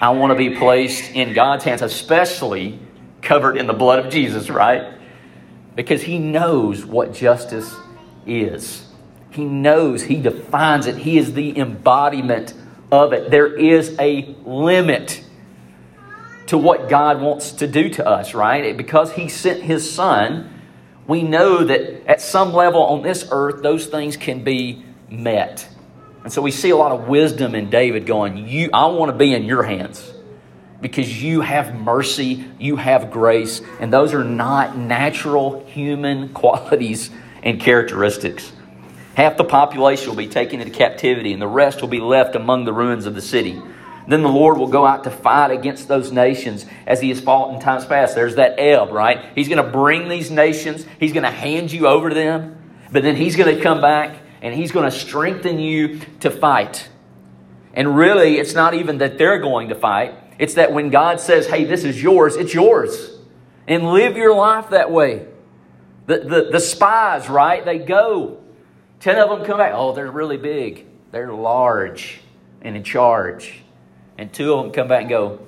I 0.00 0.10
want 0.10 0.30
to 0.30 0.36
be 0.36 0.56
placed 0.56 1.12
in 1.12 1.34
God's 1.34 1.64
hands, 1.64 1.82
especially 1.82 2.78
covered 3.22 3.56
in 3.56 3.66
the 3.66 3.72
blood 3.72 4.04
of 4.04 4.12
Jesus, 4.12 4.48
right? 4.48 4.97
Because 5.78 6.02
he 6.02 6.18
knows 6.18 6.84
what 6.84 7.14
justice 7.14 7.72
is. 8.26 8.84
He 9.30 9.44
knows, 9.44 10.02
he 10.02 10.16
defines 10.16 10.88
it, 10.88 10.96
he 10.96 11.18
is 11.18 11.34
the 11.34 11.56
embodiment 11.56 12.52
of 12.90 13.12
it. 13.12 13.30
There 13.30 13.46
is 13.46 13.94
a 14.00 14.34
limit 14.44 15.22
to 16.48 16.58
what 16.58 16.88
God 16.88 17.20
wants 17.20 17.52
to 17.52 17.68
do 17.68 17.90
to 17.90 18.04
us, 18.04 18.34
right? 18.34 18.76
Because 18.76 19.12
he 19.12 19.28
sent 19.28 19.62
his 19.62 19.88
son, 19.88 20.50
we 21.06 21.22
know 21.22 21.62
that 21.62 22.08
at 22.10 22.20
some 22.20 22.52
level 22.52 22.82
on 22.82 23.02
this 23.02 23.28
earth, 23.30 23.62
those 23.62 23.86
things 23.86 24.16
can 24.16 24.42
be 24.42 24.82
met. 25.08 25.68
And 26.24 26.32
so 26.32 26.42
we 26.42 26.50
see 26.50 26.70
a 26.70 26.76
lot 26.76 26.90
of 26.90 27.06
wisdom 27.06 27.54
in 27.54 27.70
David 27.70 28.04
going, 28.04 28.48
you, 28.48 28.68
I 28.72 28.86
want 28.86 29.12
to 29.12 29.16
be 29.16 29.32
in 29.32 29.44
your 29.44 29.62
hands 29.62 30.12
because 30.80 31.22
you 31.22 31.40
have 31.40 31.74
mercy, 31.74 32.44
you 32.58 32.76
have 32.76 33.10
grace, 33.10 33.60
and 33.80 33.92
those 33.92 34.14
are 34.14 34.24
not 34.24 34.76
natural 34.76 35.64
human 35.66 36.28
qualities 36.34 37.10
and 37.42 37.60
characteristics. 37.60 38.52
Half 39.14 39.36
the 39.36 39.44
population 39.44 40.08
will 40.08 40.16
be 40.16 40.28
taken 40.28 40.60
into 40.60 40.72
captivity, 40.72 41.32
and 41.32 41.42
the 41.42 41.48
rest 41.48 41.80
will 41.80 41.88
be 41.88 42.00
left 42.00 42.36
among 42.36 42.64
the 42.64 42.72
ruins 42.72 43.06
of 43.06 43.14
the 43.14 43.22
city. 43.22 43.60
Then 44.06 44.22
the 44.22 44.28
Lord 44.28 44.56
will 44.56 44.68
go 44.68 44.86
out 44.86 45.04
to 45.04 45.10
fight 45.10 45.50
against 45.50 45.86
those 45.86 46.10
nations 46.10 46.64
as 46.86 47.00
he 47.00 47.10
has 47.10 47.20
fought 47.20 47.54
in 47.54 47.60
times 47.60 47.84
past. 47.84 48.14
There's 48.14 48.36
that 48.36 48.58
ebb, 48.58 48.90
right? 48.90 49.32
He's 49.34 49.48
going 49.48 49.62
to 49.62 49.70
bring 49.70 50.08
these 50.08 50.30
nations, 50.30 50.86
he's 50.98 51.12
going 51.12 51.24
to 51.24 51.30
hand 51.30 51.70
you 51.72 51.86
over 51.86 52.08
to 52.08 52.14
them, 52.14 52.56
but 52.90 53.02
then 53.02 53.16
he's 53.16 53.36
going 53.36 53.54
to 53.54 53.62
come 53.62 53.82
back 53.82 54.16
and 54.40 54.54
he's 54.54 54.72
going 54.72 54.90
to 54.90 54.96
strengthen 54.96 55.58
you 55.58 56.00
to 56.20 56.30
fight. 56.30 56.88
And 57.74 57.96
really, 57.96 58.38
it's 58.38 58.54
not 58.54 58.74
even 58.74 58.98
that 58.98 59.18
they're 59.18 59.38
going 59.38 59.68
to 59.68 59.74
fight, 59.74 60.14
it's 60.38 60.54
that 60.54 60.72
when 60.72 60.90
God 60.90 61.20
says, 61.20 61.46
hey, 61.46 61.64
this 61.64 61.84
is 61.84 62.02
yours, 62.02 62.36
it's 62.36 62.54
yours. 62.54 63.18
And 63.66 63.92
live 63.92 64.16
your 64.16 64.34
life 64.34 64.70
that 64.70 64.90
way. 64.90 65.26
The, 66.06 66.20
the, 66.20 66.48
the 66.52 66.60
spies, 66.60 67.28
right? 67.28 67.64
They 67.64 67.78
go. 67.78 68.38
Ten 69.00 69.18
of 69.18 69.28
them 69.28 69.46
come 69.46 69.58
back. 69.58 69.72
Oh, 69.74 69.92
they're 69.92 70.10
really 70.10 70.38
big. 70.38 70.86
They're 71.10 71.32
large 71.32 72.20
and 72.62 72.76
in 72.76 72.84
charge. 72.84 73.62
And 74.16 74.32
two 74.32 74.54
of 74.54 74.64
them 74.64 74.72
come 74.72 74.88
back 74.88 75.02
and 75.02 75.10
go, 75.10 75.40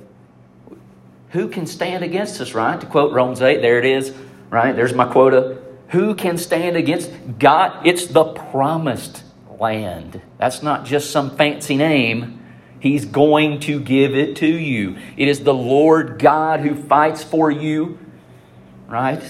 Who 1.31 1.49
can 1.49 1.67
stand 1.67 2.05
against 2.05 2.41
us, 2.41 2.53
right? 2.53 2.81
To 2.81 2.87
quote 2.87 3.13
Romans 3.13 3.41
8, 3.41 3.63
there 3.63 3.79
it 3.79 3.85
is, 3.85 4.15
right? 4.51 4.73
There's 4.77 4.93
my 4.93 5.11
quota. 5.11 5.59
Who 5.89 6.15
can 6.15 6.39
stand 6.39 6.77
against 6.77 7.11
God? 7.39 7.87
It's 7.87 8.07
the 8.07 8.25
promised 8.25 9.25
land. 9.59 10.21
That's 10.39 10.63
not 10.63 10.85
just 10.85 11.11
some 11.11 11.37
fancy 11.37 11.77
name. 11.77 12.40
He's 12.81 13.05
going 13.05 13.61
to 13.61 13.79
give 13.79 14.15
it 14.15 14.37
to 14.37 14.47
you. 14.47 14.97
It 15.17 15.29
is 15.29 15.45
the 15.45 15.55
Lord 15.55 16.19
God 16.19 16.61
who 16.61 16.75
fights 16.75 17.23
for 17.23 17.51
you, 17.51 17.99
right? 18.89 19.23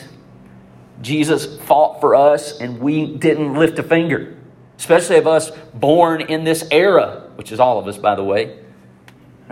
Jesus 1.02 1.59
fought 1.62 2.00
for 2.00 2.14
us 2.14 2.61
and 2.61 2.80
we 2.80 3.07
didn't 3.16 3.54
lift 3.54 3.78
a 3.78 3.83
finger, 3.83 4.37
especially 4.78 5.16
of 5.16 5.26
us 5.26 5.50
born 5.75 6.21
in 6.21 6.45
this 6.45 6.66
era, 6.71 7.28
which 7.35 7.50
is 7.50 7.59
all 7.59 7.78
of 7.78 7.88
us, 7.88 7.99
by 7.99 8.14
the 8.14 8.25
way. 8.25 8.59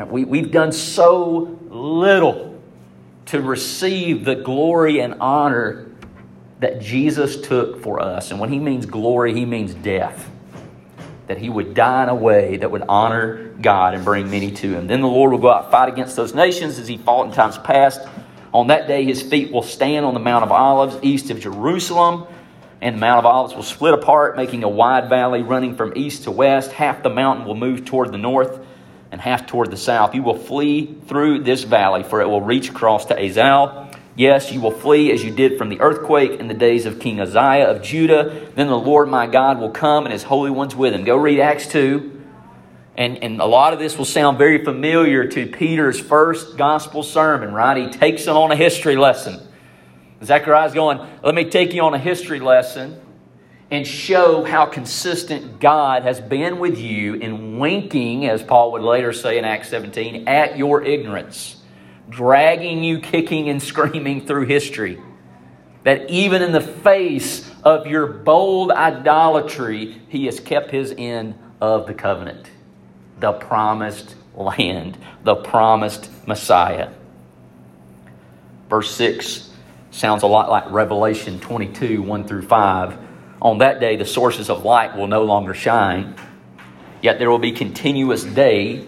We, 0.06 0.24
we've 0.24 0.52
done 0.52 0.70
so 0.70 1.58
little 1.68 2.62
to 3.26 3.42
receive 3.42 4.24
the 4.24 4.36
glory 4.36 5.00
and 5.00 5.14
honor 5.20 5.86
that 6.60 6.80
Jesus 6.80 7.40
took 7.40 7.82
for 7.82 8.00
us. 8.00 8.30
And 8.30 8.38
when 8.38 8.52
he 8.52 8.60
means 8.60 8.86
glory, 8.86 9.34
he 9.34 9.44
means 9.44 9.74
death. 9.74 10.30
That 11.28 11.38
he 11.38 11.48
would 11.48 11.74
die 11.74 12.02
in 12.04 12.08
a 12.08 12.14
way 12.14 12.56
that 12.56 12.70
would 12.70 12.84
honor 12.88 13.48
God 13.60 13.94
and 13.94 14.04
bring 14.04 14.30
many 14.30 14.50
to 14.50 14.74
him. 14.74 14.86
Then 14.86 15.02
the 15.02 15.08
Lord 15.08 15.30
will 15.30 15.38
go 15.38 15.50
out 15.50 15.64
and 15.64 15.70
fight 15.70 15.88
against 15.88 16.16
those 16.16 16.34
nations 16.34 16.78
as 16.78 16.88
he 16.88 16.96
fought 16.96 17.26
in 17.26 17.32
times 17.32 17.58
past. 17.58 18.00
On 18.52 18.68
that 18.68 18.88
day, 18.88 19.04
his 19.04 19.20
feet 19.20 19.52
will 19.52 19.62
stand 19.62 20.06
on 20.06 20.14
the 20.14 20.20
Mount 20.20 20.42
of 20.42 20.50
Olives 20.50 20.98
east 21.02 21.30
of 21.30 21.38
Jerusalem. 21.38 22.26
And 22.80 22.96
the 22.96 23.00
Mount 23.00 23.18
of 23.18 23.26
Olives 23.26 23.54
will 23.54 23.62
split 23.62 23.92
apart, 23.92 24.36
making 24.36 24.64
a 24.64 24.68
wide 24.68 25.08
valley 25.08 25.42
running 25.42 25.76
from 25.76 25.92
east 25.96 26.24
to 26.24 26.30
west. 26.30 26.72
Half 26.72 27.02
the 27.02 27.10
mountain 27.10 27.44
will 27.44 27.56
move 27.56 27.84
toward 27.84 28.12
the 28.12 28.18
north 28.18 28.64
and 29.10 29.20
half 29.20 29.46
toward 29.46 29.70
the 29.70 29.76
south. 29.76 30.14
You 30.14 30.22
will 30.22 30.38
flee 30.38 30.96
through 31.08 31.42
this 31.42 31.64
valley, 31.64 32.04
for 32.04 32.20
it 32.20 32.28
will 32.28 32.42
reach 32.42 32.70
across 32.70 33.06
to 33.06 33.14
Azal. 33.14 33.87
Yes, 34.18 34.50
you 34.50 34.60
will 34.60 34.72
flee 34.72 35.12
as 35.12 35.22
you 35.22 35.30
did 35.30 35.58
from 35.58 35.68
the 35.68 35.80
earthquake 35.80 36.40
in 36.40 36.48
the 36.48 36.54
days 36.54 36.86
of 36.86 36.98
King 36.98 37.20
Uzziah 37.20 37.70
of 37.70 37.82
Judah. 37.82 38.50
Then 38.56 38.66
the 38.66 38.76
Lord 38.76 39.08
my 39.08 39.28
God 39.28 39.60
will 39.60 39.70
come 39.70 40.06
and 40.06 40.12
his 40.12 40.24
holy 40.24 40.50
ones 40.50 40.74
with 40.74 40.92
him. 40.92 41.04
Go 41.04 41.16
read 41.16 41.38
Acts 41.38 41.68
2. 41.68 42.20
And, 42.96 43.22
and 43.22 43.40
a 43.40 43.44
lot 43.44 43.74
of 43.74 43.78
this 43.78 43.96
will 43.96 44.04
sound 44.04 44.36
very 44.36 44.64
familiar 44.64 45.28
to 45.28 45.46
Peter's 45.46 46.00
first 46.00 46.56
gospel 46.56 47.04
sermon, 47.04 47.54
right? 47.54 47.76
He 47.76 47.90
takes 47.96 48.24
them 48.24 48.36
on 48.36 48.50
a 48.50 48.56
history 48.56 48.96
lesson. 48.96 49.40
Zechariah's 50.24 50.74
going, 50.74 50.98
Let 51.22 51.36
me 51.36 51.44
take 51.44 51.72
you 51.72 51.82
on 51.82 51.94
a 51.94 51.98
history 51.98 52.40
lesson 52.40 53.00
and 53.70 53.86
show 53.86 54.42
how 54.42 54.66
consistent 54.66 55.60
God 55.60 56.02
has 56.02 56.20
been 56.20 56.58
with 56.58 56.76
you 56.76 57.14
in 57.14 57.60
winking, 57.60 58.26
as 58.26 58.42
Paul 58.42 58.72
would 58.72 58.82
later 58.82 59.12
say 59.12 59.38
in 59.38 59.44
Acts 59.44 59.68
17, 59.68 60.26
at 60.26 60.58
your 60.58 60.82
ignorance 60.82 61.57
dragging 62.08 62.82
you 62.82 63.00
kicking 63.00 63.48
and 63.48 63.62
screaming 63.62 64.26
through 64.26 64.46
history. 64.46 65.00
That 65.84 66.10
even 66.10 66.42
in 66.42 66.52
the 66.52 66.60
face 66.60 67.50
of 67.62 67.86
your 67.86 68.06
bold 68.06 68.70
idolatry, 68.70 70.00
he 70.08 70.26
has 70.26 70.40
kept 70.40 70.70
his 70.70 70.94
end 70.96 71.34
of 71.60 71.86
the 71.86 71.94
covenant, 71.94 72.50
the 73.20 73.32
promised 73.32 74.14
land, 74.34 74.98
the 75.24 75.36
promised 75.36 76.10
Messiah. 76.26 76.90
Verse 78.68 78.90
6 78.94 79.50
sounds 79.90 80.22
a 80.22 80.26
lot 80.26 80.50
like 80.50 80.70
Revelation 80.70 81.40
22 81.40 82.02
1 82.02 82.24
through 82.24 82.42
5. 82.42 82.98
On 83.40 83.58
that 83.58 83.80
day, 83.80 83.96
the 83.96 84.04
sources 84.04 84.50
of 84.50 84.64
light 84.64 84.96
will 84.96 85.06
no 85.06 85.24
longer 85.24 85.54
shine, 85.54 86.14
yet 87.02 87.18
there 87.18 87.30
will 87.30 87.38
be 87.38 87.52
continuous 87.52 88.24
day 88.24 88.84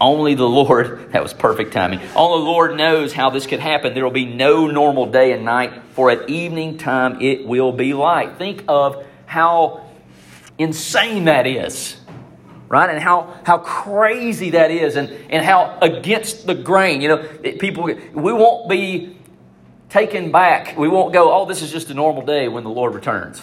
only 0.00 0.34
the 0.34 0.48
Lord, 0.48 1.08
that 1.12 1.22
was 1.22 1.32
perfect 1.32 1.72
timing. 1.72 2.00
Only 2.14 2.44
the 2.44 2.50
Lord 2.50 2.76
knows 2.76 3.12
how 3.12 3.30
this 3.30 3.46
could 3.46 3.60
happen. 3.60 3.94
There 3.94 4.04
will 4.04 4.10
be 4.10 4.26
no 4.26 4.66
normal 4.66 5.06
day 5.06 5.32
and 5.32 5.44
night, 5.44 5.72
for 5.92 6.10
at 6.10 6.28
evening 6.28 6.78
time 6.78 7.20
it 7.20 7.46
will 7.46 7.72
be 7.72 7.94
light. 7.94 8.38
Think 8.38 8.64
of 8.68 9.04
how 9.26 9.86
insane 10.58 11.24
that 11.24 11.46
is, 11.46 11.96
right? 12.68 12.90
And 12.90 13.02
how, 13.02 13.34
how 13.44 13.58
crazy 13.58 14.50
that 14.50 14.70
is, 14.70 14.96
and, 14.96 15.10
and 15.30 15.44
how 15.44 15.78
against 15.80 16.46
the 16.46 16.54
grain. 16.54 17.00
You 17.00 17.08
know, 17.08 17.28
people, 17.58 17.84
we 17.84 18.32
won't 18.32 18.68
be 18.68 19.16
taken 19.88 20.32
back. 20.32 20.76
We 20.76 20.88
won't 20.88 21.12
go, 21.12 21.32
oh, 21.32 21.46
this 21.46 21.62
is 21.62 21.70
just 21.70 21.90
a 21.90 21.94
normal 21.94 22.22
day 22.22 22.48
when 22.48 22.64
the 22.64 22.70
Lord 22.70 22.94
returns. 22.94 23.42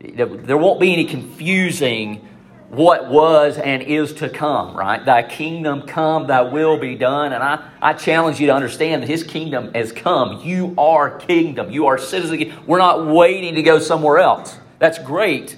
There 0.00 0.56
won't 0.56 0.80
be 0.80 0.92
any 0.92 1.04
confusing 1.04 2.26
what 2.70 3.08
was 3.08 3.58
and 3.58 3.82
is 3.82 4.12
to 4.14 4.28
come, 4.28 4.76
right? 4.76 5.04
Thy 5.04 5.24
kingdom 5.24 5.82
come, 5.82 6.28
thy 6.28 6.42
will 6.42 6.78
be 6.78 6.94
done. 6.94 7.32
And 7.32 7.42
I, 7.42 7.68
I 7.82 7.94
challenge 7.94 8.38
you 8.38 8.46
to 8.46 8.54
understand 8.54 9.02
that 9.02 9.08
his 9.08 9.24
kingdom 9.24 9.74
has 9.74 9.90
come. 9.90 10.40
You 10.42 10.74
are 10.78 11.18
kingdom. 11.18 11.72
You 11.72 11.86
are 11.86 11.98
citizen. 11.98 12.54
We're 12.66 12.78
not 12.78 13.06
waiting 13.06 13.56
to 13.56 13.62
go 13.62 13.80
somewhere 13.80 14.18
else. 14.18 14.56
That's 14.78 15.00
great. 15.00 15.56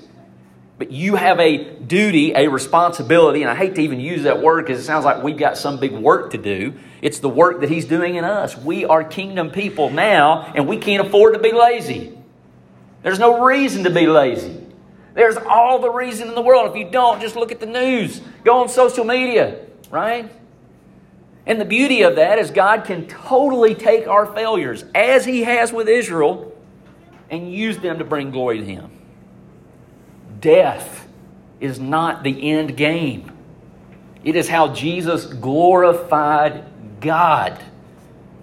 But 0.78 0.90
you 0.90 1.16
have 1.16 1.38
a 1.38 1.75
duty, 1.81 2.33
a 2.35 2.49
responsibility, 2.49 3.42
and 3.42 3.50
I 3.50 3.54
hate 3.54 3.75
to 3.75 3.83
even 3.83 4.00
use 4.00 4.23
that 4.23 4.40
word 4.40 4.64
because 4.64 4.81
it 4.81 4.85
sounds 4.85 5.04
like 5.04 5.23
we've 5.23 5.37
got 5.37 5.59
some 5.59 5.78
big 5.78 5.92
work 5.92 6.31
to 6.31 6.38
do. 6.38 6.73
It's 7.02 7.19
the 7.19 7.28
work 7.28 7.61
that 7.61 7.69
he's 7.69 7.85
doing 7.85 8.14
in 8.14 8.25
us. 8.25 8.57
We 8.57 8.87
are 8.87 9.04
kingdom 9.04 9.50
people 9.50 9.90
now, 9.90 10.50
and 10.54 10.66
we 10.66 10.78
can't 10.78 11.07
afford 11.07 11.35
to 11.35 11.40
be 11.40 11.52
lazy. 11.52 12.19
There's 13.02 13.19
no 13.19 13.45
reason 13.45 13.85
to 13.85 13.90
be 13.90 14.07
lazy. 14.07 14.62
There's 15.14 15.37
all 15.37 15.78
the 15.78 15.90
reason 15.90 16.28
in 16.28 16.35
the 16.35 16.42
world. 16.42 16.71
If 16.71 16.76
you 16.76 16.90
don't, 16.90 17.21
just 17.21 17.37
look 17.37 17.52
at 17.52 17.61
the 17.61 17.66
news, 17.66 18.21
go 18.45 18.61
on 18.61 18.69
social 18.69 19.04
media, 19.04 19.66
right? 19.90 20.31
And 21.47 21.61
the 21.61 21.64
beauty 21.64 22.02
of 22.02 22.16
that 22.16 22.38
is 22.38 22.50
God 22.50 22.85
can 22.85 23.07
totally 23.09 23.75
take 23.75 24.07
our 24.07 24.26
failures, 24.26 24.85
as 24.95 25.25
He 25.25 25.42
has 25.42 25.73
with 25.73 25.88
Israel, 25.88 26.57
and 27.31 27.52
use 27.52 27.78
them 27.78 27.99
to 27.99 28.04
bring 28.04 28.31
glory 28.31 28.59
to 28.59 28.64
Him. 28.64 28.90
Death 30.40 31.09
is 31.61 31.78
not 31.78 32.23
the 32.23 32.50
end 32.50 32.76
game, 32.76 33.31
it 34.25 34.37
is 34.37 34.49
how 34.49 34.73
Jesus 34.73 35.26
glorified 35.26 36.64
God. 37.00 37.61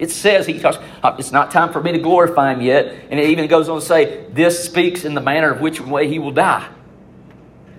It 0.00 0.10
says, 0.10 0.46
he 0.46 0.58
talks, 0.58 0.78
it's 1.18 1.30
not 1.30 1.50
time 1.50 1.74
for 1.74 1.82
me 1.82 1.92
to 1.92 1.98
glorify 1.98 2.54
him 2.54 2.62
yet. 2.62 2.86
And 3.10 3.20
it 3.20 3.28
even 3.28 3.46
goes 3.48 3.68
on 3.68 3.80
to 3.80 3.84
say, 3.84 4.24
this 4.32 4.64
speaks 4.64 5.04
in 5.04 5.12
the 5.12 5.20
manner 5.20 5.52
of 5.52 5.60
which 5.60 5.78
way 5.78 6.08
he 6.08 6.18
will 6.18 6.30
die. 6.30 6.66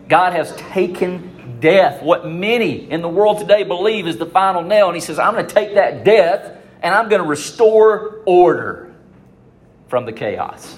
God 0.07 0.33
has 0.33 0.55
taken 0.55 1.57
death, 1.59 2.03
what 2.03 2.27
many 2.27 2.91
in 2.91 3.01
the 3.01 3.09
world 3.09 3.39
today 3.39 3.63
believe 3.63 4.05
is 4.05 4.17
the 4.17 4.27
final 4.27 4.61
nail. 4.61 4.85
And 4.85 4.95
he 4.95 5.01
says, 5.01 5.17
I'm 5.17 5.33
going 5.33 5.47
to 5.47 5.53
take 5.53 5.73
that 5.73 6.03
death 6.03 6.57
and 6.83 6.93
I'm 6.93 7.09
going 7.09 7.23
to 7.23 7.27
restore 7.27 8.21
order 8.27 8.93
from 9.87 10.05
the 10.05 10.13
chaos. 10.13 10.77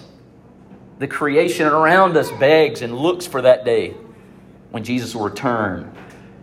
The 1.00 1.10
creation 1.10 1.68
around 1.68 2.16
us 2.16 2.32
begs 2.40 2.82
and 2.82 2.98
looks 2.98 3.28
for 3.28 3.42
that 3.42 3.66
day 3.66 3.96
when 4.72 4.86
Jesus 4.86 5.14
will 5.14 5.26
return. 5.26 5.94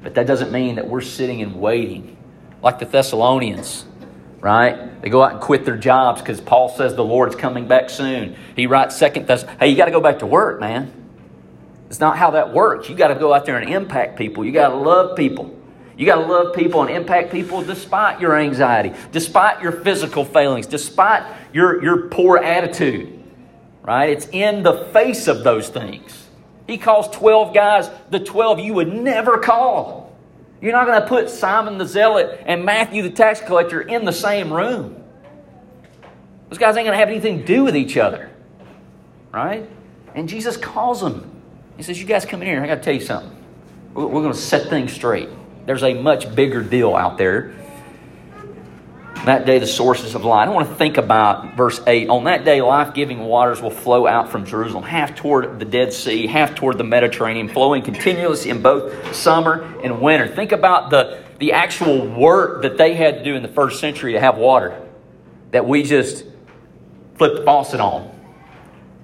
But 0.02 0.16
that 0.16 0.26
doesn't 0.26 0.52
mean 0.52 0.74
that 0.74 0.86
we're 0.86 1.00
sitting 1.00 1.40
and 1.40 1.58
waiting 1.58 2.18
like 2.62 2.78
the 2.78 2.84
Thessalonians 2.84 3.86
right? 4.40 5.00
They 5.02 5.10
go 5.10 5.22
out 5.22 5.32
and 5.32 5.40
quit 5.40 5.64
their 5.64 5.76
jobs 5.76 6.20
because 6.20 6.40
Paul 6.40 6.68
says 6.70 6.94
the 6.94 7.04
Lord's 7.04 7.36
coming 7.36 7.68
back 7.68 7.90
soon. 7.90 8.36
He 8.56 8.66
writes 8.66 8.96
second 8.96 9.26
Thess, 9.26 9.44
hey, 9.58 9.68
you 9.68 9.76
got 9.76 9.86
to 9.86 9.90
go 9.90 10.00
back 10.00 10.20
to 10.20 10.26
work, 10.26 10.60
man. 10.60 10.92
It's 11.88 12.00
not 12.00 12.16
how 12.16 12.32
that 12.32 12.52
works. 12.52 12.88
You 12.88 12.94
got 12.94 13.08
to 13.08 13.16
go 13.16 13.34
out 13.34 13.44
there 13.44 13.58
and 13.58 13.68
impact 13.68 14.16
people. 14.16 14.44
You 14.44 14.52
got 14.52 14.68
to 14.68 14.76
love 14.76 15.16
people. 15.16 15.56
You 15.96 16.06
got 16.06 16.14
to 16.14 16.26
love 16.32 16.54
people 16.54 16.82
and 16.82 16.90
impact 16.90 17.30
people 17.32 17.62
despite 17.62 18.20
your 18.20 18.38
anxiety, 18.38 18.92
despite 19.12 19.60
your 19.60 19.72
physical 19.72 20.24
failings, 20.24 20.66
despite 20.66 21.24
your, 21.52 21.82
your 21.82 22.08
poor 22.08 22.38
attitude. 22.38 23.22
Right? 23.82 24.10
It's 24.10 24.28
in 24.28 24.62
the 24.62 24.84
face 24.92 25.26
of 25.26 25.42
those 25.42 25.68
things. 25.68 26.28
He 26.66 26.78
calls 26.78 27.08
12 27.08 27.52
guys 27.52 27.90
the 28.10 28.20
12 28.20 28.60
you 28.60 28.74
would 28.74 28.92
never 28.92 29.38
call. 29.38 29.99
You're 30.60 30.72
not 30.72 30.86
going 30.86 31.00
to 31.00 31.08
put 31.08 31.30
Simon 31.30 31.78
the 31.78 31.86
Zealot 31.86 32.42
and 32.44 32.64
Matthew 32.64 33.02
the 33.02 33.10
tax 33.10 33.40
collector 33.40 33.80
in 33.80 34.04
the 34.04 34.12
same 34.12 34.52
room. 34.52 35.02
Those 36.48 36.58
guys 36.58 36.76
ain't 36.76 36.84
going 36.84 36.92
to 36.92 36.98
have 36.98 37.08
anything 37.08 37.38
to 37.38 37.44
do 37.44 37.64
with 37.64 37.76
each 37.76 37.96
other. 37.96 38.30
Right? 39.32 39.68
And 40.14 40.28
Jesus 40.28 40.56
calls 40.56 41.00
them. 41.00 41.40
He 41.76 41.82
says, 41.82 42.00
You 42.00 42.06
guys 42.06 42.26
come 42.26 42.42
in 42.42 42.48
here. 42.48 42.62
I 42.62 42.66
got 42.66 42.76
to 42.76 42.82
tell 42.82 42.94
you 42.94 43.00
something. 43.00 43.36
We're 43.94 44.08
going 44.08 44.32
to 44.32 44.38
set 44.38 44.68
things 44.68 44.92
straight. 44.92 45.28
There's 45.66 45.82
a 45.82 45.94
much 45.94 46.34
bigger 46.34 46.62
deal 46.62 46.94
out 46.94 47.16
there 47.16 47.54
that 49.26 49.44
day, 49.44 49.58
the 49.58 49.66
sources 49.66 50.14
of 50.14 50.24
light. 50.24 50.48
I 50.48 50.50
want 50.50 50.68
to 50.68 50.74
think 50.74 50.96
about 50.96 51.54
verse 51.54 51.80
8. 51.86 52.08
On 52.08 52.24
that 52.24 52.44
day, 52.44 52.62
life 52.62 52.94
giving 52.94 53.20
waters 53.20 53.60
will 53.60 53.70
flow 53.70 54.06
out 54.06 54.30
from 54.30 54.46
Jerusalem, 54.46 54.84
half 54.84 55.14
toward 55.14 55.58
the 55.58 55.64
Dead 55.64 55.92
Sea, 55.92 56.26
half 56.26 56.54
toward 56.54 56.78
the 56.78 56.84
Mediterranean, 56.84 57.48
flowing 57.48 57.82
continuously 57.82 58.50
in 58.50 58.62
both 58.62 59.14
summer 59.14 59.62
and 59.82 60.00
winter. 60.00 60.26
Think 60.26 60.52
about 60.52 60.90
the, 60.90 61.22
the 61.38 61.52
actual 61.52 62.06
work 62.06 62.62
that 62.62 62.78
they 62.78 62.94
had 62.94 63.18
to 63.18 63.24
do 63.24 63.34
in 63.34 63.42
the 63.42 63.48
first 63.48 63.78
century 63.78 64.12
to 64.14 64.20
have 64.20 64.38
water 64.38 64.80
that 65.50 65.66
we 65.66 65.82
just 65.82 66.24
flipped 67.16 67.36
the 67.36 67.44
faucet 67.44 67.80
on. 67.80 68.10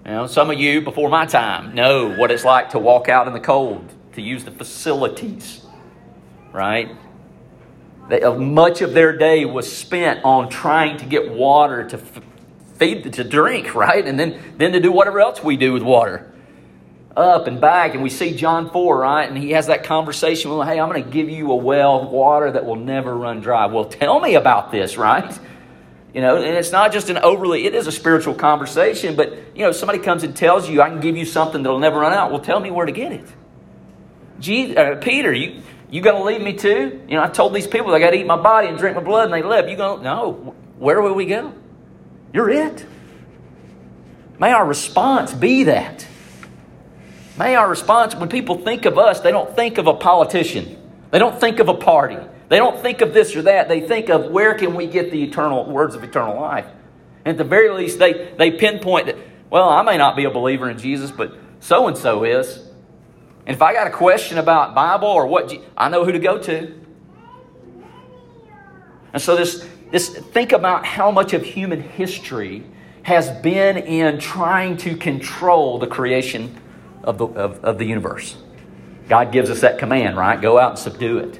You 0.05 0.13
know, 0.13 0.27
some 0.27 0.51
of 0.51 0.59
you 0.59 0.81
before 0.81 1.09
my 1.09 1.27
time 1.27 1.75
know 1.75 2.15
what 2.17 2.31
it's 2.31 2.45
like 2.45 2.71
to 2.71 2.79
walk 2.79 3.09
out 3.09 3.27
in 3.27 3.33
the 3.33 3.41
cold, 3.41 3.93
to 4.15 4.23
use 4.23 4.45
the 4.45 4.53
facilities, 4.53 5.67
right? 6.53 6.97
They, 8.09 8.23
uh, 8.23 8.35
much 8.35 8.83
of 8.83 8.93
their 8.93 9.17
day 9.17 9.45
was 9.45 9.71
spent 9.71 10.25
on 10.25 10.49
trying 10.49 10.99
to 10.99 11.07
get 11.07 11.33
water 11.33 11.89
to 11.89 11.97
f- 11.97 12.21
feed, 12.75 13.13
to 13.15 13.25
drink, 13.25 13.75
right? 13.75 14.07
And 14.07 14.19
then, 14.19 14.55
then 14.59 14.73
to 14.73 14.81
do 14.81 14.93
whatever 14.93 15.21
else 15.21 15.43
we 15.43 15.57
do 15.57 15.73
with 15.73 15.83
water. 15.83 16.33
Up 17.17 17.47
and 17.47 17.61
back, 17.61 17.95
and 17.95 18.03
we 18.03 18.11
see 18.11 18.37
John 18.37 18.71
4, 18.71 18.99
right? 18.99 19.27
And 19.27 19.39
he 19.39 19.53
has 19.53 19.69
that 19.69 19.85
conversation 19.85 20.51
with, 20.51 20.69
hey, 20.69 20.79
I'm 20.79 20.91
going 20.91 21.03
to 21.03 21.11
give 21.11 21.31
you 21.31 21.51
a 21.51 21.57
well 21.57 22.03
of 22.03 22.11
water 22.11 22.51
that 22.53 22.67
will 22.67 22.77
never 22.77 23.17
run 23.17 23.41
dry. 23.41 23.67
Well, 23.67 23.87
tell 23.87 24.21
me 24.21 24.35
about 24.35 24.71
this, 24.71 24.97
right? 24.99 25.39
You 26.13 26.21
know, 26.21 26.37
and 26.37 26.57
it's 26.57 26.73
not 26.73 26.93
just 26.93 27.11
an 27.11 27.19
overly, 27.19 27.65
it 27.67 27.75
is 27.75 27.87
a 27.87 27.93
spiritual 27.93 28.35
conversation, 28.35 29.17
but, 29.17 29.33
you 29.55 29.63
know, 29.63 29.73
somebody 29.73 29.99
comes 29.99 30.23
and 30.23 30.37
tells 30.37 30.69
you, 30.69 30.81
I 30.81 30.89
can 30.89 31.01
give 31.01 31.17
you 31.17 31.25
something 31.25 31.63
that'll 31.63 31.79
never 31.79 31.99
run 32.01 32.13
out. 32.13 32.31
Well, 32.31 32.41
tell 32.41 32.61
me 32.61 32.71
where 32.71 32.87
to 32.87 32.93
get 32.93 33.13
it. 33.13 33.27
Jesus, 34.39 34.77
uh, 34.77 34.97
Peter, 35.01 35.33
you, 35.33 35.63
you 35.91 36.01
going 36.01 36.17
to 36.17 36.25
leave 36.25 36.41
me 36.41 36.55
too? 36.55 37.01
You 37.09 37.17
know, 37.17 37.23
I 37.23 37.29
told 37.29 37.55
these 37.55 37.67
people 37.67 37.93
they 37.93 38.01
got 38.01 38.11
to 38.11 38.17
eat 38.17 38.27
my 38.27 38.41
body 38.41 38.69
and 38.69 38.77
drink 38.79 38.97
my 38.97 39.03
blood, 39.03 39.27
and 39.27 39.35
they 39.35 39.43
left. 39.43 39.69
You 39.69 39.77
going 39.77 40.03
no. 40.03 40.55
Where 40.79 41.01
will 41.01 41.15
we 41.15 41.27
go? 41.27 41.53
You're 42.33 42.51
it. 42.51 42.85
May 44.39 44.53
our 44.53 44.67
response 44.67 45.33
be 45.33 45.65
that. 45.65 46.07
May 47.39 47.55
our 47.55 47.69
response, 47.69 48.15
when 48.15 48.29
people 48.29 48.59
think 48.59 48.85
of 48.85 48.99
us, 48.99 49.21
they 49.21 49.31
don't 49.31 49.55
think 49.55 49.79
of 49.79 49.87
a 49.87 49.95
politician. 49.95 50.77
They 51.11 51.19
don't 51.19 51.39
think 51.39 51.61
of 51.61 51.69
a 51.69 51.75
party. 51.75 52.19
They 52.49 52.59
don't 52.59 52.81
think 52.81 53.01
of 53.01 53.13
this 53.13 53.35
or 53.37 53.43
that. 53.43 53.69
They 53.69 53.81
think 53.81 54.09
of 54.09 54.31
where 54.31 54.55
can 54.55 54.75
we 54.75 54.87
get 54.87 55.11
the 55.11 55.23
eternal 55.23 55.65
words 55.65 55.95
of 55.95 56.05
eternal 56.05 56.41
life. 56.41 56.67
And 57.25 57.33
at 57.33 57.39
the 57.39 57.49
very 57.49 57.71
least, 57.71 57.99
they, 57.99 58.33
they 58.39 58.51
pinpoint 58.53 59.07
that, 59.07 59.17
well, 59.51 59.69
I 59.69 59.83
may 59.83 59.97
not 59.97 60.17
be 60.17 60.25
a 60.25 60.31
believer 60.31 60.71
in 60.71 60.79
Jesus, 60.79 61.11
but 61.11 61.35
so 61.61 61.89
and 61.89 61.97
so 61.97 62.25
is. 62.25 62.66
And 63.47 63.55
if 63.55 63.63
I 63.63 63.73
got 63.73 63.87
a 63.87 63.91
question 63.91 64.39
about 64.39 64.75
Bible 64.75 65.09
or 65.09 65.27
what, 65.27 65.57
I 65.77 65.89
know 65.89 66.05
who 66.05 66.13
to 66.13 66.19
go 66.19 66.39
to. 66.39 66.75
And 69.13 69.23
so 69.23 69.37
this, 69.37 69.67
this 69.93 70.09
think 70.09 70.53
about 70.53 70.85
how 70.85 71.13
much 71.13 71.33
of 71.33 71.45
human 71.45 71.81
history 71.81 72.65
has 73.03 73.31
been 73.31 73.77
in 73.77 74.19
trying 74.19 74.77
to 74.79 74.97
control 74.97 75.79
the 75.79 75.87
creation 75.87 76.61
of 77.05 77.19
the, 77.19 77.27
of, 77.27 77.65
of 77.65 77.79
the 77.79 77.85
universe. 77.85 78.37
God 79.09 79.31
gives 79.31 79.49
us 79.49 79.61
that 79.61 79.79
command, 79.79 80.17
right? 80.17 80.41
Go 80.41 80.59
out 80.59 80.71
and 80.71 80.79
subdue 80.79 81.19
it. 81.19 81.39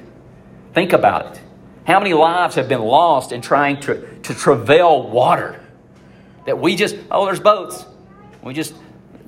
Think 0.73 0.93
about 0.93 1.35
it. 1.35 1.41
How 1.85 1.99
many 1.99 2.13
lives 2.13 2.55
have 2.55 2.69
been 2.69 2.81
lost 2.81 3.33
in 3.33 3.41
trying 3.41 3.81
to, 3.81 4.19
to 4.21 4.33
travail 4.33 5.09
water? 5.09 5.61
That 6.45 6.57
we 6.57 6.77
just, 6.77 6.95
oh, 7.11 7.25
there's 7.25 7.41
boats. 7.41 7.85
We 8.41 8.53
just 8.53 8.73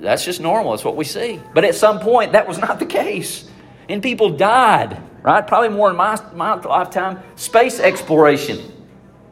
that's 0.00 0.24
just 0.24 0.40
normal. 0.40 0.74
It's 0.74 0.84
what 0.84 0.96
we 0.96 1.04
see. 1.04 1.40
But 1.54 1.64
at 1.64 1.74
some 1.74 2.00
point, 2.00 2.32
that 2.32 2.48
was 2.48 2.58
not 2.58 2.78
the 2.78 2.86
case. 2.86 3.48
And 3.88 4.02
people 4.02 4.30
died, 4.30 5.00
right? 5.22 5.46
Probably 5.46 5.68
more 5.68 5.90
in 5.90 5.96
my, 5.96 6.20
my 6.34 6.54
lifetime. 6.54 7.22
Space 7.36 7.78
exploration. 7.78 8.72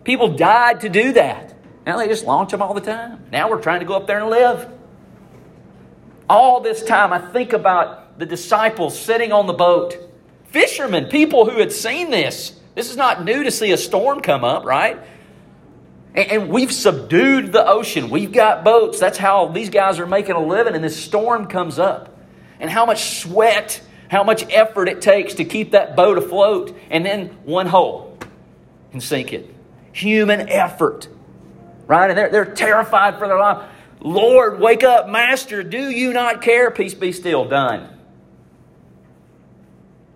People 0.04 0.36
died 0.36 0.82
to 0.82 0.88
do 0.88 1.12
that. 1.12 1.54
Now 1.86 1.96
they 1.96 2.06
just 2.06 2.24
launch 2.24 2.50
them 2.50 2.60
all 2.60 2.74
the 2.74 2.80
time. 2.80 3.24
Now 3.32 3.48
we're 3.48 3.62
trying 3.62 3.80
to 3.80 3.86
go 3.86 3.94
up 3.94 4.06
there 4.06 4.20
and 4.20 4.30
live. 4.30 4.70
All 6.28 6.60
this 6.60 6.84
time, 6.84 7.12
I 7.12 7.18
think 7.18 7.54
about 7.54 8.18
the 8.18 8.26
disciples 8.26 8.98
sitting 8.98 9.32
on 9.32 9.46
the 9.46 9.54
boat, 9.54 9.96
fishermen, 10.48 11.06
people 11.06 11.48
who 11.48 11.58
had 11.58 11.72
seen 11.72 12.10
this. 12.10 12.60
This 12.74 12.90
is 12.90 12.96
not 12.96 13.24
new 13.24 13.44
to 13.44 13.50
see 13.50 13.72
a 13.72 13.78
storm 13.78 14.20
come 14.20 14.44
up, 14.44 14.64
right? 14.64 14.98
And 16.14 16.48
we've 16.48 16.72
subdued 16.72 17.52
the 17.52 17.66
ocean. 17.66 18.10
We've 18.10 18.32
got 18.32 18.64
boats. 18.64 18.98
That's 18.98 19.18
how 19.18 19.48
these 19.48 19.70
guys 19.70 19.98
are 19.98 20.06
making 20.06 20.32
a 20.32 20.44
living. 20.44 20.74
And 20.74 20.82
this 20.82 21.02
storm 21.02 21.46
comes 21.46 21.78
up. 21.78 22.16
And 22.58 22.68
how 22.68 22.86
much 22.86 23.20
sweat, 23.20 23.80
how 24.10 24.24
much 24.24 24.44
effort 24.50 24.88
it 24.88 25.00
takes 25.00 25.34
to 25.34 25.44
keep 25.44 25.72
that 25.72 25.94
boat 25.94 26.18
afloat. 26.18 26.76
And 26.90 27.06
then 27.06 27.28
one 27.44 27.66
hole 27.66 28.18
can 28.90 29.00
sink 29.00 29.32
it. 29.32 29.54
Human 29.92 30.48
effort. 30.48 31.08
Right? 31.86 32.08
And 32.10 32.18
they're, 32.18 32.30
they're 32.30 32.54
terrified 32.54 33.18
for 33.18 33.28
their 33.28 33.38
life. 33.38 33.68
Lord, 34.00 34.60
wake 34.60 34.84
up, 34.84 35.08
Master. 35.08 35.62
Do 35.62 35.90
you 35.90 36.12
not 36.12 36.42
care? 36.42 36.70
Peace 36.70 36.94
be 36.94 37.12
still. 37.12 37.48
Done. 37.48 37.88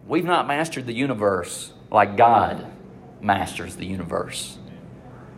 We've 0.07 0.24
not 0.24 0.46
mastered 0.46 0.87
the 0.87 0.92
universe 0.92 1.72
like 1.90 2.16
God 2.16 2.66
masters 3.20 3.76
the 3.76 3.87
universe. 3.87 4.59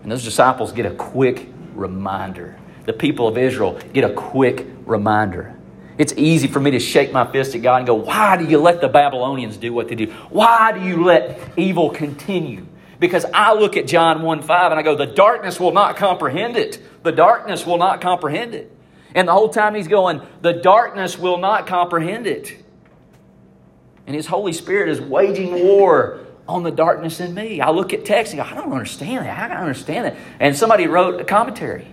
And 0.04 0.12
those 0.12 0.22
disciples 0.22 0.70
get 0.70 0.84
a 0.84 0.90
quick 0.90 1.48
reminder. 1.74 2.56
The 2.84 2.92
people 2.92 3.26
of 3.26 3.38
Israel 3.38 3.80
get 3.94 4.04
a 4.04 4.12
quick 4.12 4.66
reminder. 4.84 5.56
It's 5.96 6.12
easy 6.12 6.46
for 6.46 6.60
me 6.60 6.72
to 6.72 6.78
shake 6.78 7.10
my 7.10 7.24
fist 7.30 7.54
at 7.54 7.62
God 7.62 7.78
and 7.78 7.86
go, 7.86 7.94
Why 7.94 8.36
do 8.36 8.44
you 8.44 8.58
let 8.58 8.82
the 8.82 8.88
Babylonians 8.88 9.56
do 9.56 9.72
what 9.72 9.88
they 9.88 9.94
do? 9.94 10.06
Why 10.28 10.72
do 10.72 10.84
you 10.84 11.04
let 11.04 11.40
evil 11.56 11.88
continue? 11.88 12.66
Because 13.00 13.24
I 13.32 13.54
look 13.54 13.78
at 13.78 13.86
John 13.86 14.20
1 14.20 14.42
5 14.42 14.72
and 14.72 14.78
I 14.78 14.82
go, 14.82 14.94
The 14.94 15.06
darkness 15.06 15.58
will 15.58 15.72
not 15.72 15.96
comprehend 15.96 16.56
it. 16.56 16.78
The 17.02 17.12
darkness 17.12 17.64
will 17.64 17.78
not 17.78 18.02
comprehend 18.02 18.54
it. 18.54 18.70
And 19.14 19.26
the 19.26 19.32
whole 19.32 19.48
time 19.48 19.74
he's 19.74 19.88
going, 19.88 20.20
The 20.42 20.52
darkness 20.52 21.18
will 21.18 21.38
not 21.38 21.66
comprehend 21.66 22.26
it. 22.26 22.62
And 24.06 24.14
his 24.14 24.26
Holy 24.26 24.52
Spirit 24.52 24.90
is 24.90 25.00
waging 25.00 25.54
war 25.54 26.23
on 26.46 26.62
the 26.62 26.70
darkness 26.70 27.20
in 27.20 27.34
me. 27.34 27.60
I 27.60 27.70
look 27.70 27.92
at 27.92 28.04
text 28.04 28.32
and 28.32 28.42
go, 28.42 28.48
I 28.48 28.54
don't 28.54 28.72
understand 28.72 29.24
that. 29.24 29.36
How 29.36 29.48
can 29.48 29.56
I 29.56 29.60
understand 29.60 30.06
that? 30.06 30.16
And 30.40 30.56
somebody 30.56 30.86
wrote 30.86 31.20
a 31.20 31.24
commentary. 31.24 31.86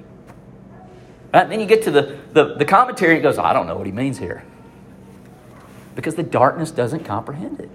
And 1.34 1.50
then 1.50 1.60
you 1.62 1.66
get 1.66 1.84
to 1.84 1.92
the, 1.92 2.20
the, 2.34 2.56
the 2.56 2.66
commentary 2.66 3.14
and 3.14 3.24
goes, 3.24 3.38
I 3.38 3.54
don't 3.54 3.68
know 3.68 3.78
what 3.78 3.86
he 3.86 3.94
means 3.94 4.18
here. 4.18 4.44
Because 5.96 6.16
the 6.16 6.24
darkness 6.24 6.72
doesn't 6.72 7.06
comprehend 7.06 7.60
it. 7.60 7.70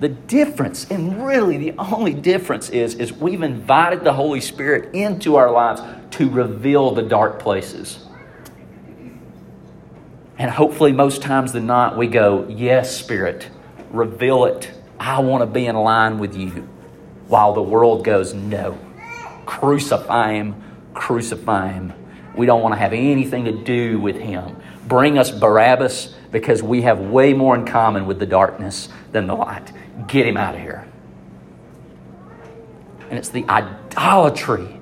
The 0.00 0.08
difference, 0.08 0.90
and 0.90 1.24
really 1.24 1.56
the 1.56 1.72
only 1.78 2.12
difference 2.12 2.68
is, 2.68 2.96
is 2.96 3.12
we've 3.12 3.42
invited 3.42 4.04
the 4.04 4.12
Holy 4.12 4.40
Spirit 4.40 4.94
into 4.94 5.36
our 5.36 5.50
lives 5.50 5.80
to 6.16 6.28
reveal 6.28 6.90
the 6.90 7.02
dark 7.02 7.38
places. 7.38 8.04
And 10.36 10.50
hopefully, 10.50 10.92
most 10.92 11.22
times 11.22 11.52
than 11.52 11.66
not, 11.66 11.96
we 11.96 12.08
go, 12.08 12.46
Yes, 12.48 12.94
Spirit, 12.94 13.48
reveal 13.90 14.44
it 14.44 14.72
I 15.04 15.18
want 15.18 15.42
to 15.42 15.46
be 15.46 15.66
in 15.66 15.76
line 15.76 16.18
with 16.18 16.34
you. 16.34 16.66
While 17.28 17.52
the 17.52 17.62
world 17.62 18.04
goes, 18.04 18.32
no. 18.32 18.78
Crucify 19.44 20.32
him, 20.32 20.62
crucify 20.94 21.72
him. 21.72 21.92
We 22.34 22.46
don't 22.46 22.62
want 22.62 22.72
to 22.72 22.78
have 22.78 22.94
anything 22.94 23.44
to 23.44 23.52
do 23.52 24.00
with 24.00 24.16
him. 24.16 24.56
Bring 24.88 25.18
us 25.18 25.30
Barabbas 25.30 26.14
because 26.32 26.62
we 26.62 26.82
have 26.82 27.00
way 27.00 27.34
more 27.34 27.54
in 27.54 27.66
common 27.66 28.06
with 28.06 28.18
the 28.18 28.24
darkness 28.24 28.88
than 29.12 29.26
the 29.26 29.34
light. 29.34 29.72
Get 30.08 30.26
him 30.26 30.38
out 30.38 30.54
of 30.54 30.62
here. 30.62 30.88
And 33.10 33.18
it's 33.18 33.28
the 33.28 33.44
idolatry 33.46 34.80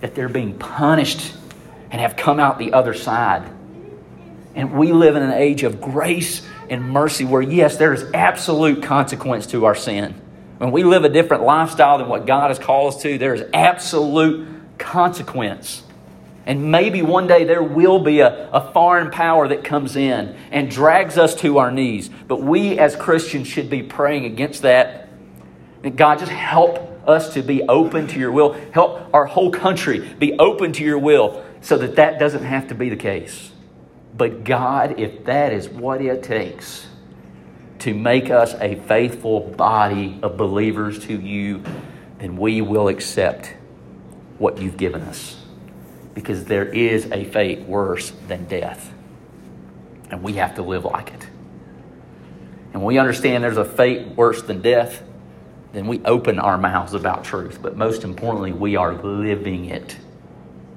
that 0.00 0.14
they're 0.14 0.30
being 0.30 0.58
punished 0.58 1.34
and 1.90 2.00
have 2.00 2.16
come 2.16 2.40
out 2.40 2.58
the 2.58 2.72
other 2.72 2.94
side. 2.94 3.52
And 4.54 4.72
we 4.72 4.92
live 4.94 5.14
in 5.14 5.22
an 5.22 5.32
age 5.32 5.62
of 5.62 5.78
grace 5.78 6.40
and 6.70 6.84
mercy 6.90 7.24
where, 7.24 7.42
yes, 7.42 7.76
there 7.76 7.92
is 7.92 8.04
absolute 8.14 8.82
consequence 8.82 9.46
to 9.48 9.64
our 9.64 9.74
sin. 9.74 10.14
When 10.58 10.72
we 10.72 10.84
live 10.84 11.04
a 11.04 11.08
different 11.08 11.42
lifestyle 11.42 11.98
than 11.98 12.08
what 12.08 12.26
God 12.26 12.48
has 12.48 12.58
called 12.58 12.94
us 12.94 13.02
to, 13.02 13.18
there 13.18 13.34
is 13.34 13.44
absolute 13.52 14.48
consequence. 14.78 15.82
And 16.46 16.70
maybe 16.70 17.02
one 17.02 17.26
day 17.26 17.44
there 17.44 17.62
will 17.62 17.98
be 17.98 18.20
a, 18.20 18.48
a 18.50 18.72
foreign 18.72 19.10
power 19.10 19.48
that 19.48 19.64
comes 19.64 19.96
in 19.96 20.36
and 20.50 20.70
drags 20.70 21.18
us 21.18 21.34
to 21.36 21.58
our 21.58 21.70
knees. 21.70 22.08
But 22.08 22.40
we 22.40 22.78
as 22.78 22.94
Christians 22.94 23.48
should 23.48 23.68
be 23.68 23.82
praying 23.82 24.24
against 24.24 24.62
that. 24.62 25.08
And 25.82 25.96
God, 25.96 26.20
just 26.20 26.30
help 26.30 26.78
us 27.06 27.34
to 27.34 27.42
be 27.42 27.62
open 27.64 28.06
to 28.08 28.18
your 28.18 28.32
will. 28.32 28.52
Help 28.72 29.12
our 29.12 29.26
whole 29.26 29.50
country 29.50 29.98
be 30.18 30.34
open 30.38 30.72
to 30.74 30.84
your 30.84 30.98
will 30.98 31.44
so 31.60 31.76
that 31.78 31.96
that 31.96 32.18
doesn't 32.18 32.44
have 32.44 32.68
to 32.68 32.74
be 32.74 32.88
the 32.88 32.96
case. 32.96 33.50
But 34.16 34.44
God, 34.44 34.98
if 34.98 35.24
that 35.24 35.52
is 35.52 35.68
what 35.68 36.00
it 36.00 36.22
takes 36.22 36.86
to 37.80 37.92
make 37.94 38.30
us 38.30 38.54
a 38.54 38.76
faithful 38.76 39.40
body 39.40 40.18
of 40.22 40.36
believers 40.36 40.98
to 41.06 41.20
you, 41.20 41.62
then 42.18 42.36
we 42.36 42.62
will 42.62 42.88
accept 42.88 43.54
what 44.38 44.58
you've 44.58 44.76
given 44.76 45.02
us. 45.02 45.36
Because 46.14 46.46
there 46.46 46.64
is 46.64 47.10
a 47.12 47.24
fate 47.24 47.60
worse 47.60 48.12
than 48.26 48.46
death. 48.46 48.92
And 50.10 50.22
we 50.22 50.34
have 50.34 50.54
to 50.54 50.62
live 50.62 50.84
like 50.84 51.12
it. 51.12 51.28
And 52.72 52.82
when 52.82 52.94
we 52.94 52.98
understand 52.98 53.44
there's 53.44 53.56
a 53.58 53.64
fate 53.64 54.08
worse 54.16 54.40
than 54.42 54.62
death, 54.62 55.02
then 55.72 55.86
we 55.86 56.02
open 56.04 56.38
our 56.38 56.56
mouths 56.56 56.94
about 56.94 57.24
truth. 57.24 57.58
But 57.60 57.76
most 57.76 58.02
importantly, 58.02 58.52
we 58.52 58.76
are 58.76 58.94
living 58.94 59.66
it. 59.66 59.96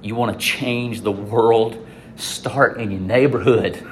You 0.01 0.15
want 0.15 0.37
to 0.37 0.45
change 0.45 1.01
the 1.01 1.11
world 1.11 1.85
Start 2.19 2.79
in 2.79 2.91
your 2.91 2.99
neighborhood. 2.99 3.83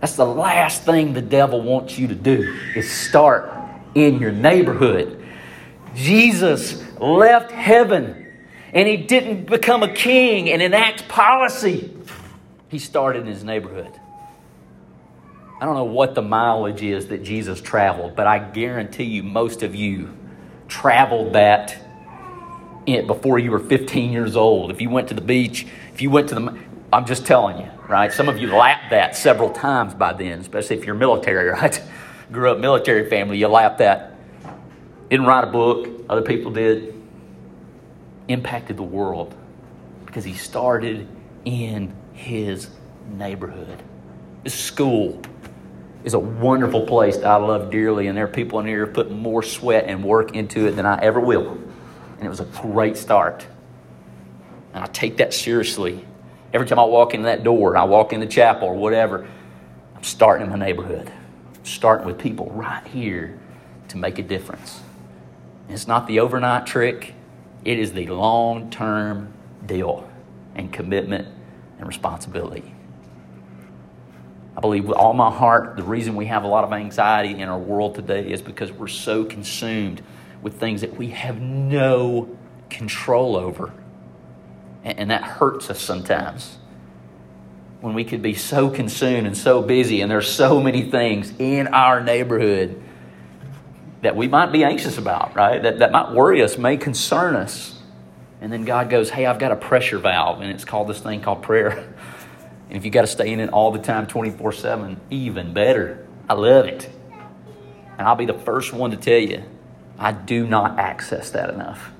That's 0.00 0.16
the 0.16 0.26
last 0.26 0.82
thing 0.82 1.12
the 1.12 1.22
devil 1.22 1.62
wants 1.62 1.96
you 1.96 2.08
to 2.08 2.14
do 2.14 2.58
is 2.74 2.90
start 2.90 3.52
in 3.94 4.18
your 4.18 4.32
neighborhood. 4.32 5.24
Jesus 5.94 6.82
left 6.98 7.52
heaven 7.52 8.26
and 8.72 8.88
he 8.88 8.96
didn't 8.96 9.44
become 9.44 9.84
a 9.84 9.92
king 9.92 10.50
and 10.50 10.60
enact 10.60 11.06
policy. 11.06 11.94
He 12.68 12.80
started 12.80 13.20
in 13.20 13.26
his 13.26 13.44
neighborhood. 13.44 13.92
I 15.60 15.64
don't 15.64 15.76
know 15.76 15.84
what 15.84 16.16
the 16.16 16.22
mileage 16.22 16.82
is 16.82 17.06
that 17.08 17.22
Jesus 17.22 17.60
traveled, 17.60 18.16
but 18.16 18.26
I 18.26 18.40
guarantee 18.40 19.04
you 19.04 19.22
most 19.22 19.62
of 19.62 19.76
you 19.76 20.12
traveled 20.66 21.34
that 21.34 21.78
before 22.84 23.38
you 23.38 23.52
were 23.52 23.60
15 23.60 24.10
years 24.10 24.34
old. 24.34 24.72
If 24.72 24.80
you 24.80 24.90
went 24.90 25.06
to 25.08 25.14
the 25.14 25.20
beach, 25.20 25.66
if 25.94 26.02
you 26.02 26.10
went 26.10 26.30
to 26.30 26.34
the, 26.34 26.58
I'm 26.92 27.06
just 27.06 27.24
telling 27.24 27.58
you, 27.58 27.70
right? 27.88 28.12
Some 28.12 28.28
of 28.28 28.38
you 28.38 28.54
lapped 28.54 28.90
that 28.90 29.16
several 29.16 29.50
times 29.50 29.94
by 29.94 30.12
then, 30.12 30.40
especially 30.40 30.76
if 30.76 30.84
you're 30.84 30.94
military, 30.94 31.48
right? 31.60 31.80
Grew 32.30 32.50
up 32.50 32.58
military 32.58 33.08
family, 33.08 33.38
you 33.38 33.48
lapped 33.48 33.78
that. 33.78 34.14
Didn't 35.08 35.26
write 35.26 35.44
a 35.44 35.50
book, 35.50 35.88
other 36.08 36.22
people 36.22 36.50
did. 36.50 36.94
Impacted 38.28 38.76
the 38.76 38.82
world 38.82 39.34
because 40.06 40.24
he 40.24 40.34
started 40.34 41.08
in 41.44 41.94
his 42.12 42.68
neighborhood. 43.10 43.82
This 44.44 44.54
school 44.54 45.20
is 46.04 46.14
a 46.14 46.18
wonderful 46.18 46.86
place 46.86 47.16
that 47.16 47.26
I 47.26 47.36
love 47.36 47.70
dearly, 47.70 48.08
and 48.08 48.16
there 48.16 48.24
are 48.24 48.28
people 48.28 48.60
in 48.60 48.66
here 48.66 48.86
who 48.86 48.92
put 48.92 49.10
more 49.10 49.42
sweat 49.42 49.84
and 49.86 50.04
work 50.04 50.34
into 50.34 50.66
it 50.66 50.72
than 50.72 50.84
I 50.84 50.98
ever 51.00 51.20
will. 51.20 51.52
And 51.52 52.26
it 52.26 52.28
was 52.28 52.40
a 52.40 52.44
great 52.44 52.96
start. 52.96 53.46
And 54.74 54.84
I 54.84 54.86
take 54.88 55.18
that 55.18 55.32
seriously. 55.32 56.04
Every 56.52 56.66
time 56.66 56.78
I 56.78 56.84
walk 56.84 57.14
in 57.14 57.22
that 57.22 57.44
door, 57.44 57.76
I 57.76 57.84
walk 57.84 58.12
in 58.12 58.20
the 58.20 58.26
chapel 58.26 58.68
or 58.68 58.74
whatever, 58.74 59.26
I'm 59.96 60.04
starting 60.04 60.46
in 60.46 60.52
my 60.52 60.58
neighborhood. 60.58 61.10
I'm 61.54 61.64
starting 61.64 62.06
with 62.06 62.18
people 62.18 62.50
right 62.50 62.86
here 62.86 63.38
to 63.88 63.96
make 63.96 64.18
a 64.18 64.22
difference. 64.22 64.80
It's 65.68 65.86
not 65.86 66.06
the 66.06 66.20
overnight 66.20 66.66
trick, 66.66 67.14
it 67.64 67.78
is 67.78 67.92
the 67.92 68.06
long 68.08 68.70
term 68.70 69.32
deal 69.64 70.08
and 70.54 70.72
commitment 70.72 71.28
and 71.78 71.86
responsibility. 71.86 72.74
I 74.54 74.60
believe 74.60 74.84
with 74.84 74.98
all 74.98 75.14
my 75.14 75.30
heart, 75.30 75.76
the 75.76 75.82
reason 75.82 76.14
we 76.14 76.26
have 76.26 76.44
a 76.44 76.48
lot 76.48 76.64
of 76.64 76.72
anxiety 76.72 77.40
in 77.40 77.48
our 77.48 77.58
world 77.58 77.94
today 77.94 78.30
is 78.30 78.42
because 78.42 78.70
we're 78.70 78.88
so 78.88 79.24
consumed 79.24 80.02
with 80.42 80.60
things 80.60 80.82
that 80.82 80.96
we 80.96 81.08
have 81.08 81.40
no 81.40 82.36
control 82.68 83.36
over. 83.36 83.72
And 84.84 85.10
that 85.10 85.22
hurts 85.22 85.70
us 85.70 85.80
sometimes. 85.80 86.58
When 87.80 87.94
we 87.94 88.04
could 88.04 88.22
be 88.22 88.34
so 88.34 88.70
consumed 88.70 89.26
and 89.26 89.36
so 89.36 89.62
busy, 89.62 90.00
and 90.00 90.10
there's 90.10 90.30
so 90.30 90.60
many 90.60 90.82
things 90.82 91.32
in 91.38 91.68
our 91.68 92.00
neighborhood 92.02 92.80
that 94.02 94.16
we 94.16 94.28
might 94.28 94.52
be 94.52 94.64
anxious 94.64 94.98
about, 94.98 95.34
right? 95.34 95.62
That, 95.62 95.78
that 95.78 95.92
might 95.92 96.12
worry 96.12 96.42
us, 96.42 96.58
may 96.58 96.76
concern 96.76 97.36
us. 97.36 97.78
And 98.40 98.52
then 98.52 98.64
God 98.64 98.90
goes, 98.90 99.10
Hey, 99.10 99.26
I've 99.26 99.38
got 99.38 99.52
a 99.52 99.56
pressure 99.56 99.98
valve, 99.98 100.40
and 100.40 100.50
it's 100.50 100.64
called 100.64 100.88
this 100.88 101.00
thing 101.00 101.22
called 101.22 101.42
prayer. 101.42 101.94
And 102.68 102.78
if 102.78 102.86
you 102.86 102.90
got 102.90 103.02
to 103.02 103.06
stay 103.06 103.30
in 103.30 103.38
it 103.38 103.50
all 103.50 103.70
the 103.70 103.78
time, 103.78 104.06
24 104.06 104.50
7, 104.52 104.98
even 105.10 105.52
better. 105.52 106.06
I 106.26 106.32
love 106.32 106.64
it. 106.64 106.88
And 107.98 108.08
I'll 108.08 108.16
be 108.16 108.24
the 108.24 108.32
first 108.32 108.72
one 108.72 108.92
to 108.92 108.96
tell 108.96 109.18
you, 109.18 109.42
I 109.98 110.12
do 110.12 110.46
not 110.46 110.78
access 110.78 111.28
that 111.32 111.50
enough. 111.50 111.90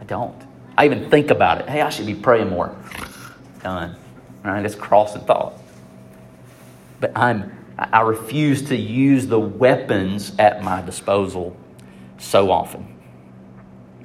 I 0.00 0.04
don't. 0.04 0.45
I 0.76 0.84
even 0.84 1.10
think 1.10 1.30
about 1.30 1.60
it. 1.60 1.68
Hey, 1.68 1.80
I 1.80 1.90
should 1.90 2.06
be 2.06 2.14
praying 2.14 2.50
more. 2.50 2.76
Done. 3.62 3.96
All 4.44 4.52
right, 4.52 4.64
it's 4.64 4.74
crossing 4.74 5.22
thought. 5.22 5.54
But 7.00 7.12
I'm 7.16 7.52
I 7.78 8.00
refuse 8.00 8.62
to 8.68 8.76
use 8.76 9.26
the 9.26 9.38
weapons 9.38 10.32
at 10.38 10.62
my 10.62 10.80
disposal 10.80 11.54
so 12.18 12.50
often. 12.50 12.96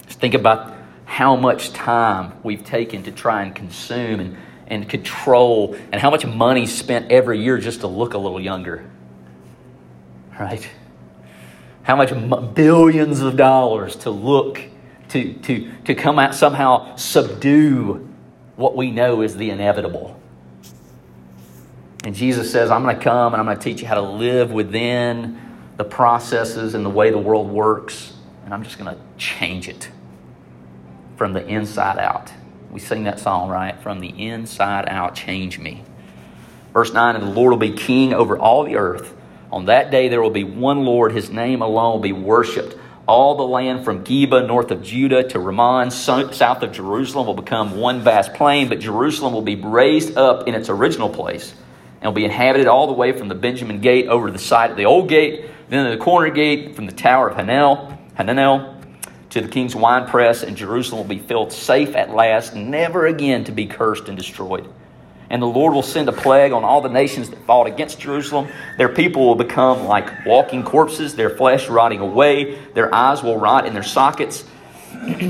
Just 0.05 0.19
think 0.19 0.33
about 0.33 0.75
how 1.05 1.37
much 1.37 1.71
time 1.71 2.33
we've 2.43 2.65
taken 2.65 3.03
to 3.03 3.11
try 3.11 3.43
and 3.43 3.55
consume 3.55 4.19
and 4.19 4.37
and 4.71 4.87
control 4.87 5.75
and 5.91 6.01
how 6.01 6.09
much 6.09 6.25
money 6.25 6.65
spent 6.65 7.11
every 7.11 7.43
year 7.43 7.57
just 7.57 7.81
to 7.81 7.87
look 7.87 8.13
a 8.13 8.17
little 8.17 8.39
younger. 8.39 8.89
Right? 10.39 10.67
How 11.83 11.97
much 11.97 12.13
billions 12.55 13.19
of 13.19 13.35
dollars 13.35 13.97
to 13.97 14.11
look, 14.11 14.61
to, 15.11 15.33
to, 15.33 15.71
to 15.85 15.95
come 15.95 16.19
out 16.19 16.33
somehow 16.33 16.95
subdue 16.95 18.07
what 18.55 18.75
we 18.75 18.91
know 18.91 19.21
is 19.21 19.35
the 19.35 19.49
inevitable. 19.49 20.19
And 22.03 22.15
Jesus 22.15 22.51
says, 22.51 22.71
I'm 22.71 22.83
going 22.83 22.95
to 22.95 23.03
come 23.03 23.33
and 23.33 23.39
I'm 23.39 23.45
going 23.45 23.57
to 23.57 23.63
teach 23.63 23.81
you 23.81 23.87
how 23.87 23.95
to 23.95 24.01
live 24.01 24.51
within 24.51 25.39
the 25.77 25.83
processes 25.83 26.73
and 26.73 26.85
the 26.85 26.89
way 26.89 27.11
the 27.11 27.17
world 27.17 27.49
works. 27.49 28.13
And 28.45 28.53
I'm 28.53 28.63
just 28.63 28.79
going 28.79 28.95
to 28.95 29.01
change 29.17 29.67
it 29.67 29.89
from 31.17 31.33
the 31.33 31.45
inside 31.45 31.99
out. 31.99 32.31
We 32.71 32.79
sing 32.79 33.03
that 33.03 33.19
song, 33.19 33.49
right? 33.49 33.79
From 33.81 33.99
the 33.99 34.09
inside 34.09 34.87
out, 34.87 35.13
change 35.13 35.59
me. 35.59 35.83
Verse 36.73 36.93
9, 36.93 37.15
and 37.15 37.27
the 37.27 37.31
Lord 37.31 37.51
will 37.51 37.57
be 37.57 37.73
king 37.73 38.13
over 38.13 38.39
all 38.39 38.63
the 38.63 38.77
earth. 38.77 39.13
On 39.51 39.65
that 39.65 39.91
day 39.91 40.07
there 40.07 40.21
will 40.21 40.29
be 40.29 40.45
one 40.45 40.85
Lord, 40.85 41.11
his 41.11 41.29
name 41.29 41.61
alone 41.61 41.93
will 41.93 41.99
be 41.99 42.13
worshiped. 42.13 42.77
All 43.07 43.35
the 43.35 43.43
land 43.43 43.83
from 43.83 44.03
Geba, 44.03 44.45
north 44.45 44.71
of 44.71 44.83
Judah, 44.83 45.23
to 45.29 45.39
Rimmon, 45.39 45.91
south 45.91 46.63
of 46.63 46.71
Jerusalem, 46.71 47.27
will 47.27 47.33
become 47.33 47.77
one 47.77 48.01
vast 48.01 48.33
plain, 48.33 48.69
but 48.69 48.79
Jerusalem 48.79 49.33
will 49.33 49.41
be 49.41 49.55
raised 49.55 50.17
up 50.17 50.47
in 50.47 50.55
its 50.55 50.69
original 50.69 51.09
place 51.09 51.53
and 52.01 52.09
will 52.09 52.15
be 52.15 52.25
inhabited 52.25 52.67
all 52.67 52.87
the 52.87 52.93
way 52.93 53.11
from 53.11 53.27
the 53.27 53.35
Benjamin 53.35 53.81
gate 53.81 54.07
over 54.07 54.27
to 54.27 54.33
the 54.33 54.39
side 54.39 54.71
of 54.71 54.77
the 54.77 54.85
old 54.85 55.09
gate, 55.09 55.45
then 55.69 55.85
to 55.85 55.91
the 55.91 56.03
corner 56.03 56.29
gate 56.29 56.75
from 56.75 56.85
the 56.85 56.91
tower 56.91 57.29
of 57.29 57.37
Hanel, 57.37 57.97
Hananel 58.17 58.81
to 59.31 59.41
the 59.41 59.47
king's 59.47 59.75
winepress, 59.75 60.43
and 60.43 60.57
Jerusalem 60.57 60.99
will 60.99 61.15
be 61.15 61.19
filled 61.19 61.53
safe 61.53 61.95
at 61.95 62.13
last, 62.13 62.53
never 62.55 63.05
again 63.05 63.45
to 63.45 63.51
be 63.51 63.65
cursed 63.65 64.09
and 64.09 64.17
destroyed. 64.17 64.67
And 65.31 65.41
the 65.41 65.47
Lord 65.47 65.73
will 65.73 65.81
send 65.81 66.09
a 66.09 66.11
plague 66.11 66.51
on 66.51 66.65
all 66.65 66.81
the 66.81 66.89
nations 66.89 67.29
that 67.29 67.39
fought 67.45 67.65
against 67.65 68.01
Jerusalem. 68.01 68.49
Their 68.77 68.89
people 68.89 69.25
will 69.25 69.35
become 69.35 69.85
like 69.85 70.25
walking 70.25 70.63
corpses, 70.63 71.15
their 71.15 71.29
flesh 71.29 71.69
rotting 71.69 72.01
away, 72.01 72.59
their 72.73 72.93
eyes 72.93 73.23
will 73.23 73.37
rot 73.37 73.65
in 73.65 73.73
their 73.73 73.81
sockets. 73.81 74.43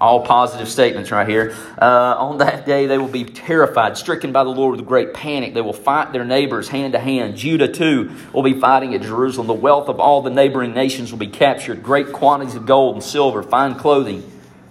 All 0.00 0.24
positive 0.24 0.68
statements 0.68 1.10
right 1.10 1.26
here. 1.26 1.56
Uh, 1.80 2.14
on 2.18 2.38
that 2.38 2.66
day, 2.66 2.86
they 2.86 2.98
will 2.98 3.08
be 3.08 3.24
terrified, 3.24 3.96
stricken 3.96 4.30
by 4.30 4.44
the 4.44 4.50
Lord 4.50 4.76
with 4.76 4.86
great 4.86 5.12
panic. 5.12 5.54
They 5.54 5.60
will 5.60 5.72
fight 5.72 6.12
their 6.12 6.24
neighbors 6.24 6.68
hand 6.68 6.92
to 6.92 7.00
hand. 7.00 7.36
Judah, 7.36 7.66
too, 7.66 8.14
will 8.32 8.44
be 8.44 8.60
fighting 8.60 8.94
at 8.94 9.02
Jerusalem. 9.02 9.48
The 9.48 9.54
wealth 9.54 9.88
of 9.88 9.98
all 9.98 10.22
the 10.22 10.30
neighboring 10.30 10.72
nations 10.72 11.10
will 11.10 11.18
be 11.18 11.26
captured 11.26 11.82
great 11.82 12.12
quantities 12.12 12.54
of 12.54 12.64
gold 12.64 12.94
and 12.94 13.02
silver, 13.02 13.42
fine 13.42 13.74
clothing. 13.74 14.22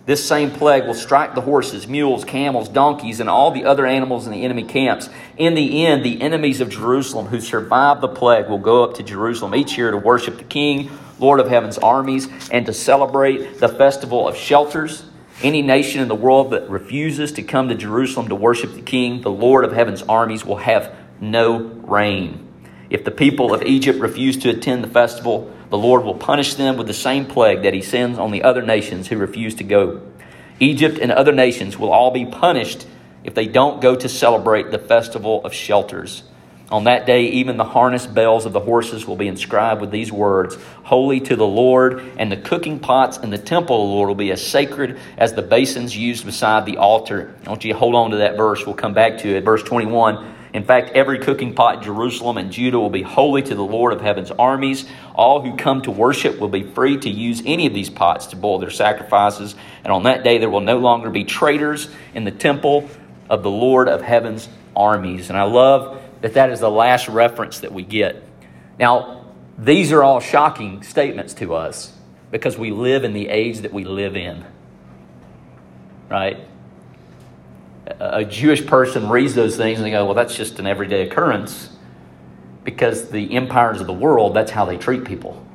This 0.08 0.26
same 0.26 0.52
plague 0.52 0.88
will 0.88 0.94
strike 0.94 1.36
the 1.36 1.42
horses, 1.42 1.86
mules, 1.86 2.24
camels, 2.24 2.70
donkeys, 2.70 3.20
and 3.20 3.30
all 3.30 3.52
the 3.52 3.66
other 3.66 3.86
animals 3.86 4.26
in 4.26 4.32
the 4.32 4.46
enemy 4.46 4.64
camps. 4.64 5.10
In 5.36 5.54
the 5.54 5.86
end, 5.86 6.06
the 6.06 6.22
enemies 6.22 6.62
of 6.62 6.70
Jerusalem 6.70 7.26
who 7.26 7.42
survived 7.42 8.00
the 8.00 8.08
plague 8.08 8.48
will 8.48 8.58
go 8.58 8.86
up 8.86 8.94
to 8.96 9.04
Jerusalem 9.04 9.54
each 9.54 9.78
year 9.78 9.92
to 9.92 9.98
worship 9.98 10.38
the 10.38 10.46
King, 10.46 10.90
Lord 11.20 11.42
of 11.42 11.50
heaven's 11.50 11.78
armies, 11.78 12.30
and 12.52 12.66
to 12.68 12.74
celebrate 12.74 13.60
the 13.60 13.68
festival 13.68 14.26
of 14.26 14.38
shelters. 14.38 15.04
Any 15.44 15.62
nation 15.62 16.02
in 16.02 16.08
the 16.08 16.16
world 16.16 16.52
that 16.52 16.70
refuses 16.70 17.34
to 17.34 17.44
come 17.44 17.68
to 17.68 17.76
Jerusalem 17.76 18.30
to 18.30 18.36
worship 18.36 18.76
the 18.76 18.82
King, 18.82 19.20
the 19.24 19.30
Lord 19.30 19.66
of 19.66 19.74
heaven's 19.74 20.04
armies, 20.04 20.46
will 20.46 20.56
have 20.56 20.96
no 21.20 21.58
rain. 21.58 22.48
If 22.90 23.04
the 23.04 23.12
people 23.12 23.54
of 23.54 23.62
Egypt 23.62 24.00
refuse 24.00 24.38
to 24.38 24.52
attend 24.52 24.86
the 24.86 24.90
festival, 24.90 25.52
the 25.70 25.78
Lord 25.78 26.04
will 26.04 26.16
punish 26.16 26.56
them 26.56 26.78
with 26.78 26.88
the 26.88 26.94
same 26.94 27.26
plague 27.26 27.64
that 27.64 27.74
he 27.74 27.82
sends 27.82 28.18
on 28.18 28.32
the 28.32 28.44
other 28.44 28.62
nations 28.62 29.08
who 29.08 29.18
refuse 29.18 29.56
to 29.56 29.64
go. 29.64 30.02
Egypt 30.60 30.98
and 30.98 31.12
other 31.12 31.34
nations 31.34 31.78
will 31.78 31.92
all 31.92 32.12
be 32.12 32.26
punished 32.26 32.88
if 33.24 33.36
they 33.36 33.48
don't 33.48 33.82
go 33.82 33.96
to 33.96 34.08
celebrate 34.08 34.72
the 34.72 34.80
festival 34.80 35.44
of 35.46 35.54
shelters. 35.54 36.24
On 36.70 36.84
that 36.84 37.06
day, 37.06 37.24
even 37.28 37.56
the 37.56 37.64
harness 37.64 38.06
bells 38.06 38.46
of 38.46 38.52
the 38.52 38.60
horses 38.60 39.08
will 39.08 39.16
be 39.16 39.28
inscribed 39.28 39.80
with 39.80 39.92
these 39.92 40.12
words 40.12 40.58
Holy 40.84 41.20
to 41.22 41.36
the 41.36 41.48
Lord, 41.48 42.02
and 42.18 42.30
the 42.32 42.38
cooking 42.38 42.80
pots 42.80 43.18
in 43.18 43.30
the 43.30 43.38
temple 43.38 43.84
of 43.84 43.90
the 43.90 43.94
Lord 43.94 44.08
will 44.10 44.16
be 44.16 44.32
as 44.32 44.46
sacred 44.46 45.00
as 45.18 45.34
the 45.34 45.42
basins 45.42 45.96
used 45.96 46.26
beside 46.26 46.66
the 46.66 46.78
altar. 46.78 47.36
I 47.46 47.50
want 47.50 47.64
you 47.64 47.72
to 47.72 47.80
hold 47.80 47.96
on 47.96 48.12
to 48.12 48.18
that 48.18 48.36
verse. 48.36 48.66
We'll 48.66 48.76
come 48.76 48.94
back 48.94 49.20
to 49.20 49.30
it. 49.36 49.46
Verse 49.46 49.64
21. 49.64 50.36
In 50.54 50.64
fact, 50.64 50.92
every 50.92 51.20
cooking 51.20 51.54
pot 51.54 51.78
in 51.78 51.84
Jerusalem 51.84 52.38
and 52.38 52.52
Judah 52.52 52.80
will 52.80 52.90
be 52.90 53.02
holy 53.02 53.42
to 53.42 53.56
the 53.56 53.64
Lord 53.64 53.94
of 53.94 54.02
heaven's 54.02 54.32
armies. 54.32 54.86
All 55.14 55.42
who 55.42 55.56
come 55.58 55.82
to 55.82 55.92
worship 55.92 56.40
will 56.40 56.48
be 56.48 56.64
free 56.64 56.98
to 56.98 57.10
use 57.10 57.42
any 57.46 57.68
of 57.68 57.74
these 57.74 57.90
pots 57.90 58.28
to 58.28 58.36
boil 58.36 58.60
their 58.60 58.70
sacrifices. 58.70 59.56
And 59.84 59.92
on 59.92 60.04
that 60.04 60.24
day, 60.24 60.38
there 60.38 60.50
will 60.50 60.62
no 60.62 60.78
longer 60.78 61.10
be 61.10 61.26
traitors 61.26 61.90
in 62.14 62.24
the 62.24 62.32
temple 62.32 62.90
of 63.30 63.44
the 63.44 63.52
Lord 63.52 63.90
of 63.90 64.02
heaven's 64.02 64.48
armies. 64.76 65.30
And 65.30 65.38
I 65.38 65.44
love 65.44 66.02
that 66.22 66.34
that 66.36 66.50
is 66.50 66.60
the 66.60 66.72
last 66.72 67.10
reference 67.10 67.60
that 67.60 67.74
we 67.74 67.84
get. 67.84 68.24
Now, 68.80 69.26
these 69.58 69.92
are 69.92 70.04
all 70.04 70.20
shocking 70.20 70.84
statements 70.84 71.34
to 71.36 71.56
us 71.56 71.94
because 72.32 72.58
we 72.58 72.72
live 72.72 73.04
in 73.04 73.14
the 73.14 73.28
age 73.30 73.60
that 73.60 73.74
we 73.74 73.84
live 73.84 74.16
in. 74.16 74.46
Right? 76.10 76.40
A 78.00 78.26
Jewish 78.26 78.66
person 78.66 79.10
reads 79.10 79.34
those 79.34 79.56
things 79.56 79.80
and 79.80 79.86
they 79.86 79.92
go, 79.92 80.06
well, 80.06 80.14
that's 80.14 80.36
just 80.36 80.60
an 80.60 80.68
everyday 80.68 81.08
occurrence 81.08 81.70
because 82.64 83.10
the 83.10 83.36
empires 83.36 83.80
of 83.80 83.88
the 83.88 83.94
world, 83.94 84.36
that's 84.36 84.52
how 84.52 84.66
they 84.66 84.78
treat 84.78 85.06
people. 85.06 85.46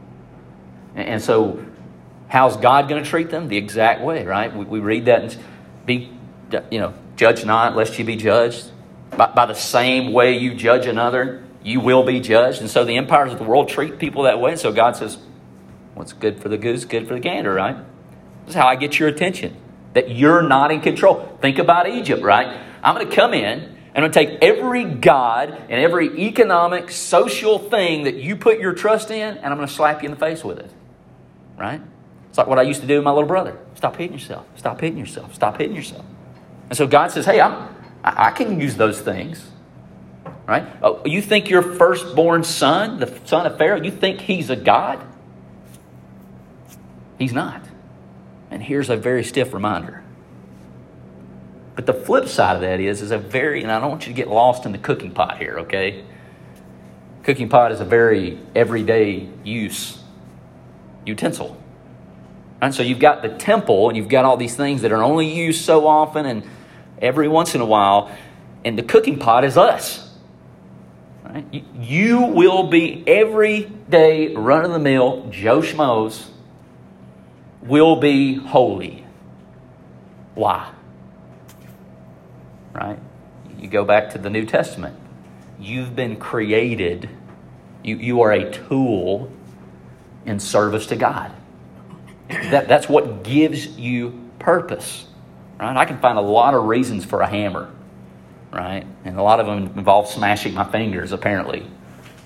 And 0.94 1.20
so, 1.20 1.64
how's 2.28 2.56
God 2.56 2.88
going 2.88 3.02
to 3.02 3.08
treat 3.08 3.28
them? 3.28 3.48
The 3.48 3.58
exact 3.58 4.00
way, 4.00 4.24
right? 4.24 4.54
We, 4.54 4.64
we 4.64 4.80
read 4.80 5.04
that 5.06 5.22
and 5.22 5.38
be, 5.84 6.10
you 6.70 6.80
know, 6.80 6.94
judge 7.16 7.44
not 7.44 7.76
lest 7.76 7.98
you 7.98 8.04
be 8.04 8.16
judged 8.16 8.70
by, 9.10 9.26
by 9.26 9.46
the 9.46 9.54
same 9.54 10.12
way 10.12 10.38
you 10.38 10.54
judge 10.54 10.86
another. 10.86 11.44
you 11.62 11.80
will 11.80 12.02
be 12.02 12.20
judged. 12.20 12.60
And 12.60 12.70
so 12.70 12.84
the 12.84 12.96
empires 12.96 13.32
of 13.32 13.38
the 13.38 13.44
world 13.44 13.68
treat 13.68 13.98
people 13.98 14.22
that 14.22 14.40
way. 14.40 14.52
And 14.52 14.60
so 14.60 14.72
God 14.72 14.96
says, 14.96 15.18
What's 15.94 16.14
good 16.14 16.40
for 16.40 16.48
the 16.48 16.56
goose, 16.56 16.86
good 16.86 17.06
for 17.06 17.14
the 17.14 17.20
gander, 17.20 17.52
right? 17.52 17.76
This 18.46 18.50
is 18.50 18.54
how 18.54 18.66
I 18.66 18.76
get 18.76 18.98
your 18.98 19.08
attention. 19.08 19.56
That 19.94 20.10
you're 20.10 20.42
not 20.42 20.70
in 20.70 20.80
control. 20.80 21.38
Think 21.40 21.58
about 21.58 21.88
Egypt, 21.88 22.22
right? 22.22 22.60
I'm 22.82 22.94
going 22.94 23.08
to 23.08 23.14
come 23.14 23.34
in 23.34 23.72
and 23.94 24.04
I'm 24.04 24.10
going 24.10 24.12
to 24.12 24.32
take 24.32 24.42
every 24.42 24.84
God 24.84 25.50
and 25.50 25.72
every 25.72 26.26
economic, 26.26 26.90
social 26.90 27.58
thing 27.58 28.04
that 28.04 28.14
you 28.14 28.36
put 28.36 28.58
your 28.58 28.72
trust 28.72 29.10
in, 29.10 29.36
and 29.36 29.46
I'm 29.46 29.56
going 29.56 29.68
to 29.68 29.72
slap 29.72 30.02
you 30.02 30.06
in 30.06 30.14
the 30.14 30.20
face 30.20 30.42
with 30.42 30.58
it. 30.58 30.70
Right? 31.58 31.80
It's 32.30 32.38
like 32.38 32.46
what 32.46 32.58
I 32.58 32.62
used 32.62 32.80
to 32.80 32.86
do 32.86 32.96
with 32.96 33.04
my 33.04 33.10
little 33.10 33.28
brother. 33.28 33.58
Stop 33.74 33.96
hitting 33.96 34.14
yourself. 34.14 34.46
Stop 34.56 34.80
hitting 34.80 34.98
yourself. 34.98 35.34
Stop 35.34 35.58
hitting 35.58 35.76
yourself. 35.76 36.06
And 36.70 36.76
so 36.76 36.86
God 36.86 37.10
says, 37.10 37.26
hey, 37.26 37.42
I'm, 37.42 37.68
I 38.02 38.30
can 38.30 38.58
use 38.58 38.76
those 38.76 38.98
things. 38.98 39.46
Right? 40.46 40.66
Oh, 40.82 41.02
you 41.04 41.20
think 41.20 41.50
your 41.50 41.62
firstborn 41.62 42.44
son, 42.44 42.98
the 42.98 43.20
son 43.26 43.46
of 43.46 43.58
Pharaoh, 43.58 43.82
you 43.82 43.90
think 43.90 44.20
he's 44.20 44.48
a 44.48 44.56
God? 44.56 45.06
He's 47.18 47.34
not. 47.34 47.62
And 48.52 48.62
here's 48.62 48.90
a 48.90 48.96
very 48.96 49.24
stiff 49.24 49.54
reminder. 49.54 50.02
But 51.74 51.86
the 51.86 51.94
flip 51.94 52.28
side 52.28 52.54
of 52.54 52.60
that 52.60 52.80
is, 52.80 53.00
is 53.00 53.10
a 53.10 53.16
very, 53.16 53.62
and 53.62 53.72
I 53.72 53.80
don't 53.80 53.88
want 53.88 54.06
you 54.06 54.12
to 54.12 54.16
get 54.16 54.28
lost 54.28 54.66
in 54.66 54.72
the 54.72 54.78
cooking 54.78 55.10
pot 55.10 55.38
here, 55.38 55.60
okay? 55.60 56.04
Cooking 57.22 57.48
pot 57.48 57.72
is 57.72 57.80
a 57.80 57.84
very 57.86 58.38
everyday 58.54 59.26
use 59.42 59.98
utensil. 61.06 61.56
And 62.60 62.74
so 62.74 62.82
you've 62.82 62.98
got 62.98 63.22
the 63.22 63.30
temple 63.30 63.88
and 63.88 63.96
you've 63.96 64.10
got 64.10 64.26
all 64.26 64.36
these 64.36 64.54
things 64.54 64.82
that 64.82 64.92
are 64.92 65.02
only 65.02 65.32
used 65.32 65.64
so 65.64 65.86
often 65.86 66.26
and 66.26 66.44
every 67.00 67.28
once 67.28 67.54
in 67.54 67.62
a 67.62 67.66
while. 67.66 68.14
And 68.66 68.78
the 68.78 68.82
cooking 68.82 69.18
pot 69.18 69.44
is 69.44 69.56
us. 69.56 70.10
Right? 71.24 71.64
You 71.80 72.26
will 72.26 72.64
be 72.64 73.02
every 73.06 73.64
day 73.88 74.34
run 74.34 74.66
of 74.66 74.72
the 74.72 74.78
mill 74.78 75.28
Joe 75.30 75.62
Schmoes 75.62 76.28
will 77.62 77.96
be 77.96 78.34
holy. 78.34 79.04
Why? 80.34 80.72
Right? 82.72 82.98
You 83.58 83.68
go 83.68 83.84
back 83.84 84.10
to 84.10 84.18
the 84.18 84.30
New 84.30 84.44
Testament. 84.44 84.98
You've 85.60 85.94
been 85.94 86.16
created, 86.16 87.08
you, 87.84 87.96
you 87.96 88.22
are 88.22 88.32
a 88.32 88.50
tool 88.50 89.30
in 90.24 90.40
service 90.40 90.86
to 90.86 90.96
God. 90.96 91.32
That, 92.28 92.66
that's 92.66 92.88
what 92.88 93.22
gives 93.22 93.66
you 93.78 94.28
purpose. 94.38 95.06
Right? 95.60 95.76
I 95.76 95.84
can 95.84 95.98
find 95.98 96.18
a 96.18 96.22
lot 96.22 96.54
of 96.54 96.64
reasons 96.64 97.04
for 97.04 97.20
a 97.20 97.26
hammer, 97.26 97.70
right? 98.50 98.84
And 99.04 99.18
a 99.18 99.22
lot 99.22 99.38
of 99.38 99.46
them 99.46 99.78
involve 99.78 100.08
smashing 100.08 100.54
my 100.54 100.64
fingers, 100.64 101.12
apparently. 101.12 101.66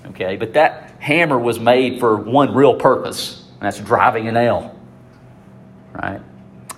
Okay, 0.07 0.37
but 0.37 0.53
that 0.53 0.95
hammer 0.99 1.37
was 1.37 1.59
made 1.59 1.99
for 1.99 2.15
one 2.15 2.55
real 2.55 2.75
purpose, 2.75 3.43
and 3.53 3.63
that's 3.63 3.79
driving 3.79 4.27
a 4.27 4.31
nail. 4.31 4.76
Right? 5.93 6.21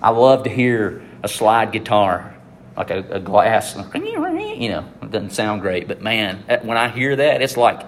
I 0.02 0.10
love 0.10 0.44
to 0.44 0.50
hear 0.50 1.02
a 1.22 1.28
slide 1.28 1.72
guitar, 1.72 2.34
like 2.76 2.90
a, 2.90 2.98
a 3.10 3.20
glass, 3.20 3.76
you 3.76 4.68
know, 4.70 4.86
it 5.02 5.10
doesn't 5.10 5.30
sound 5.30 5.60
great, 5.60 5.88
but 5.88 6.00
man, 6.00 6.44
when 6.62 6.76
I 6.76 6.88
hear 6.88 7.16
that, 7.16 7.42
it's 7.42 7.56
like 7.56 7.86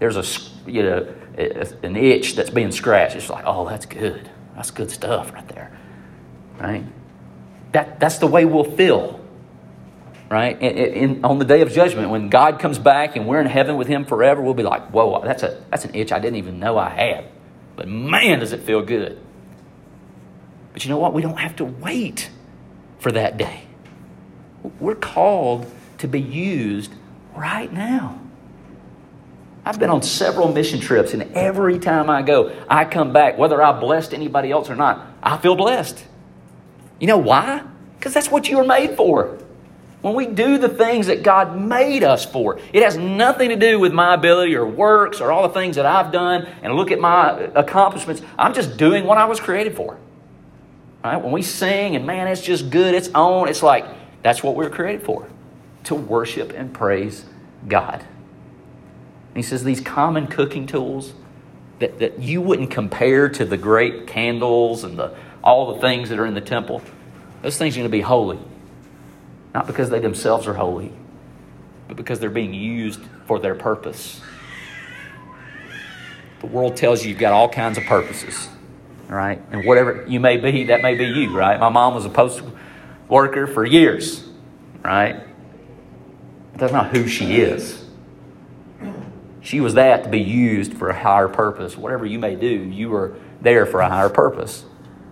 there's 0.00 0.16
a, 0.16 0.70
you 0.70 0.82
know, 0.82 1.14
an 1.36 1.96
itch 1.96 2.36
that's 2.36 2.50
being 2.50 2.72
scratched. 2.72 3.16
It's 3.16 3.30
like, 3.30 3.44
oh, 3.46 3.68
that's 3.68 3.86
good. 3.86 4.28
That's 4.56 4.70
good 4.70 4.90
stuff 4.90 5.32
right 5.32 5.48
there. 5.48 5.76
Right? 6.58 6.84
That, 7.72 7.98
that's 7.98 8.18
the 8.18 8.26
way 8.26 8.44
we'll 8.44 8.64
feel. 8.64 9.20
Right? 10.30 10.60
In, 10.60 10.76
in, 10.76 11.24
on 11.24 11.38
the 11.38 11.44
day 11.44 11.60
of 11.60 11.70
judgment, 11.70 12.10
when 12.10 12.28
God 12.28 12.58
comes 12.58 12.78
back 12.78 13.16
and 13.16 13.26
we're 13.26 13.40
in 13.40 13.46
heaven 13.46 13.76
with 13.76 13.88
Him 13.88 14.04
forever, 14.04 14.40
we'll 14.40 14.54
be 14.54 14.62
like, 14.62 14.90
whoa, 14.90 15.22
that's, 15.22 15.42
a, 15.42 15.62
that's 15.70 15.84
an 15.84 15.94
itch 15.94 16.12
I 16.12 16.18
didn't 16.18 16.36
even 16.36 16.58
know 16.58 16.78
I 16.78 16.88
had. 16.88 17.26
But 17.76 17.88
man, 17.88 18.38
does 18.38 18.52
it 18.52 18.62
feel 18.62 18.82
good. 18.82 19.20
But 20.74 20.84
you 20.84 20.90
know 20.90 20.98
what? 20.98 21.14
We 21.14 21.22
don't 21.22 21.38
have 21.38 21.56
to 21.56 21.64
wait 21.64 22.28
for 22.98 23.10
that 23.12 23.38
day. 23.38 23.62
We're 24.80 24.96
called 24.96 25.72
to 25.98 26.08
be 26.08 26.20
used 26.20 26.92
right 27.34 27.72
now. 27.72 28.20
I've 29.64 29.78
been 29.78 29.88
on 29.88 30.02
several 30.02 30.52
mission 30.52 30.80
trips, 30.80 31.14
and 31.14 31.22
every 31.34 31.78
time 31.78 32.10
I 32.10 32.22
go, 32.22 32.54
I 32.68 32.84
come 32.84 33.12
back, 33.12 33.38
whether 33.38 33.62
I 33.62 33.78
blessed 33.78 34.12
anybody 34.12 34.50
else 34.50 34.68
or 34.68 34.76
not, 34.76 35.06
I 35.22 35.38
feel 35.38 35.54
blessed. 35.54 36.04
You 36.98 37.06
know 37.06 37.18
why? 37.18 37.62
Because 37.96 38.12
that's 38.12 38.30
what 38.30 38.48
you 38.48 38.58
were 38.58 38.64
made 38.64 38.96
for. 38.96 39.38
When 40.02 40.14
we 40.14 40.26
do 40.26 40.58
the 40.58 40.68
things 40.68 41.06
that 41.06 41.22
God 41.22 41.58
made 41.58 42.02
us 42.02 42.26
for, 42.26 42.58
it 42.74 42.82
has 42.82 42.98
nothing 42.98 43.48
to 43.50 43.56
do 43.56 43.78
with 43.78 43.92
my 43.92 44.12
ability 44.12 44.54
or 44.54 44.66
works 44.66 45.20
or 45.20 45.32
all 45.32 45.48
the 45.48 45.54
things 45.54 45.76
that 45.76 45.86
I've 45.86 46.12
done 46.12 46.46
and 46.62 46.74
look 46.74 46.90
at 46.90 47.00
my 47.00 47.48
accomplishments. 47.54 48.20
I'm 48.36 48.52
just 48.52 48.76
doing 48.76 49.04
what 49.04 49.16
I 49.16 49.24
was 49.24 49.40
created 49.40 49.76
for. 49.76 49.98
Right? 51.04 51.22
When 51.22 51.32
we 51.32 51.42
sing 51.42 51.96
and 51.96 52.06
man, 52.06 52.26
it's 52.26 52.40
just 52.40 52.70
good, 52.70 52.94
it's 52.94 53.10
on, 53.14 53.48
it's 53.48 53.62
like 53.62 53.84
that's 54.22 54.42
what 54.42 54.56
we 54.56 54.64
we're 54.64 54.70
created 54.70 55.02
for 55.02 55.28
to 55.84 55.94
worship 55.94 56.52
and 56.52 56.72
praise 56.72 57.26
God. 57.68 58.00
And 58.00 59.36
he 59.36 59.42
says 59.42 59.64
these 59.64 59.82
common 59.82 60.26
cooking 60.26 60.66
tools 60.66 61.12
that, 61.80 61.98
that 61.98 62.20
you 62.20 62.40
wouldn't 62.40 62.70
compare 62.70 63.28
to 63.28 63.44
the 63.44 63.58
great 63.58 64.06
candles 64.06 64.84
and 64.84 64.98
the, 64.98 65.14
all 65.42 65.74
the 65.74 65.80
things 65.80 66.08
that 66.08 66.18
are 66.18 66.24
in 66.24 66.34
the 66.34 66.40
temple, 66.40 66.80
those 67.42 67.58
things 67.58 67.76
are 67.76 67.80
going 67.80 67.90
to 67.90 67.92
be 67.92 68.00
holy. 68.00 68.38
Not 69.52 69.66
because 69.66 69.90
they 69.90 69.98
themselves 69.98 70.46
are 70.46 70.54
holy, 70.54 70.92
but 71.86 71.96
because 71.96 72.18
they're 72.18 72.30
being 72.30 72.54
used 72.54 73.00
for 73.26 73.38
their 73.38 73.54
purpose. 73.54 74.22
The 76.40 76.46
world 76.46 76.76
tells 76.76 77.02
you 77.02 77.10
you've 77.10 77.18
got 77.18 77.32
all 77.32 77.48
kinds 77.48 77.76
of 77.76 77.84
purposes, 77.84 78.48
right? 79.08 79.40
And 79.50 79.66
whatever 79.66 80.04
you 80.08 80.20
may 80.20 80.36
be, 80.36 80.64
that 80.64 80.82
may 80.82 80.94
be 80.96 81.04
you, 81.04 81.36
right? 81.36 81.58
My 81.58 81.68
mom 81.68 81.94
was 81.94 82.04
a 82.04 82.10
post 82.10 82.42
worker 83.08 83.46
for 83.46 83.64
years, 83.64 84.26
right? 84.82 85.22
That's 86.54 86.72
not 86.72 86.94
who 86.94 87.08
she 87.08 87.36
is. 87.36 87.84
She 89.40 89.60
was 89.60 89.74
that 89.74 90.04
to 90.04 90.08
be 90.08 90.20
used 90.20 90.74
for 90.74 90.88
a 90.88 90.98
higher 90.98 91.28
purpose. 91.28 91.76
Whatever 91.76 92.06
you 92.06 92.18
may 92.18 92.34
do, 92.34 92.48
you 92.48 92.94
are 92.94 93.14
there 93.42 93.66
for 93.66 93.80
a 93.80 93.88
higher 93.88 94.08
purpose. 94.08 94.64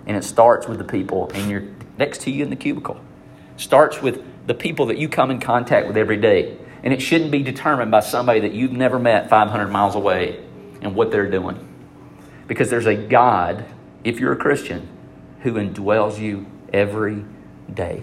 And 0.07 0.16
it 0.16 0.24
starts 0.24 0.66
with 0.66 0.78
the 0.78 0.85
people 0.85 1.28
in 1.35 1.50
your 1.50 1.64
next 1.98 2.22
to 2.22 2.31
you 2.31 2.42
in 2.42 2.50
the 2.50 2.57
cubicle. 2.57 3.00
It 3.55 3.61
starts 3.61 4.00
with 4.00 4.24
the 4.46 4.55
people 4.55 4.87
that 4.87 4.96
you 4.96 5.09
come 5.09 5.31
in 5.31 5.38
contact 5.38 5.87
with 5.87 5.96
every 5.96 6.16
day. 6.16 6.57
And 6.83 6.92
it 6.92 7.00
shouldn't 7.00 7.31
be 7.31 7.42
determined 7.42 7.90
by 7.90 8.00
somebody 8.00 8.40
that 8.40 8.52
you've 8.52 8.72
never 8.72 8.98
met 8.98 9.28
500 9.28 9.68
miles 9.68 9.94
away 9.94 10.42
and 10.81 10.94
what 10.96 11.11
they're 11.11 11.31
doing. 11.31 11.68
Because 12.48 12.70
there's 12.70 12.87
a 12.87 12.96
God, 12.96 13.64
if 14.04 14.20
you're 14.20 14.32
a 14.32 14.36
Christian, 14.36 14.88
who 15.40 15.54
indwells 15.54 16.18
you 16.18 16.46
every 16.72 17.24
day. 17.72 18.02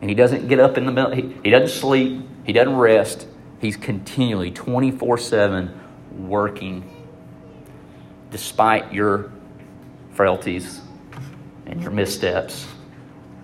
And 0.00 0.10
He 0.10 0.16
doesn't 0.16 0.48
get 0.48 0.60
up 0.60 0.76
in 0.76 0.86
the 0.86 0.92
middle, 0.92 1.12
He, 1.12 1.34
he 1.44 1.50
doesn't 1.50 1.76
sleep, 1.76 2.22
He 2.44 2.52
doesn't 2.52 2.76
rest. 2.76 3.26
He's 3.60 3.76
continually 3.76 4.50
24 4.50 5.18
7 5.18 5.80
working 6.28 6.92
despite 8.30 8.92
your 8.92 9.30
frailties 10.12 10.80
and 11.66 11.80
your 11.80 11.90
missteps 11.90 12.66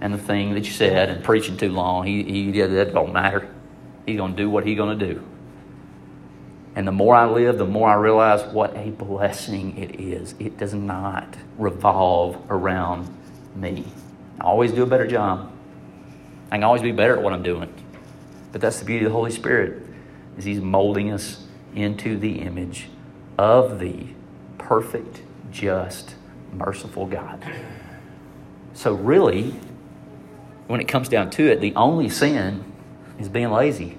and 0.01 0.13
the 0.13 0.19
thing 0.19 0.55
that 0.55 0.65
you 0.65 0.73
said 0.73 1.09
and 1.09 1.23
preaching 1.23 1.57
too 1.57 1.71
long. 1.71 2.07
He, 2.07 2.23
he 2.25 2.61
that 2.61 2.93
don't 2.93 3.13
matter. 3.13 3.49
He's 4.05 4.17
going 4.17 4.33
to 4.33 4.37
do 4.37 4.51
what 4.51 4.67
he's 4.67 4.77
going 4.77 4.99
to 4.99 5.15
do. 5.15 5.25
And 6.75 6.87
the 6.87 6.93
more 6.93 7.15
I 7.15 7.27
live, 7.27 7.59
the 7.59 7.67
more 7.67 7.89
I 7.89 7.95
realize 7.95 8.43
what 8.45 8.77
a 8.77 8.91
blessing 8.91 9.77
it 9.77 10.01
is. 10.01 10.35
It 10.39 10.57
does 10.57 10.73
not 10.73 11.37
revolve 11.59 12.39
around 12.49 13.15
me. 13.55 13.85
I 14.41 14.45
always 14.45 14.73
do 14.73 14.83
a 14.83 14.87
better 14.87 15.07
job. 15.07 15.53
I 16.51 16.57
can 16.57 16.65
always 16.65 16.83
be 16.83 16.93
better 16.93 17.17
at 17.17 17.23
what 17.23 17.33
I'm 17.33 17.43
doing. 17.43 17.73
But 18.53 18.61
that's 18.61 18.79
the 18.79 18.85
beauty 18.85 19.05
of 19.05 19.11
the 19.11 19.17
Holy 19.17 19.31
Spirit 19.31 19.87
is 20.37 20.45
he's 20.45 20.61
molding 20.61 21.13
us 21.13 21.47
into 21.75 22.19
the 22.19 22.41
image 22.41 22.89
of 23.39 23.79
the 23.79 24.07
perfect, 24.59 25.23
just, 25.51 26.15
merciful 26.53 27.07
God. 27.07 27.45
So, 28.75 28.95
really, 28.95 29.55
when 30.67 30.81
it 30.81 30.89
comes 30.89 31.09
down 31.09 31.31
to 31.31 31.51
it, 31.51 31.61
the 31.61 31.75
only 31.75 32.09
sin 32.09 32.65
is 33.19 33.29
being 33.29 33.51
lazy. 33.51 33.99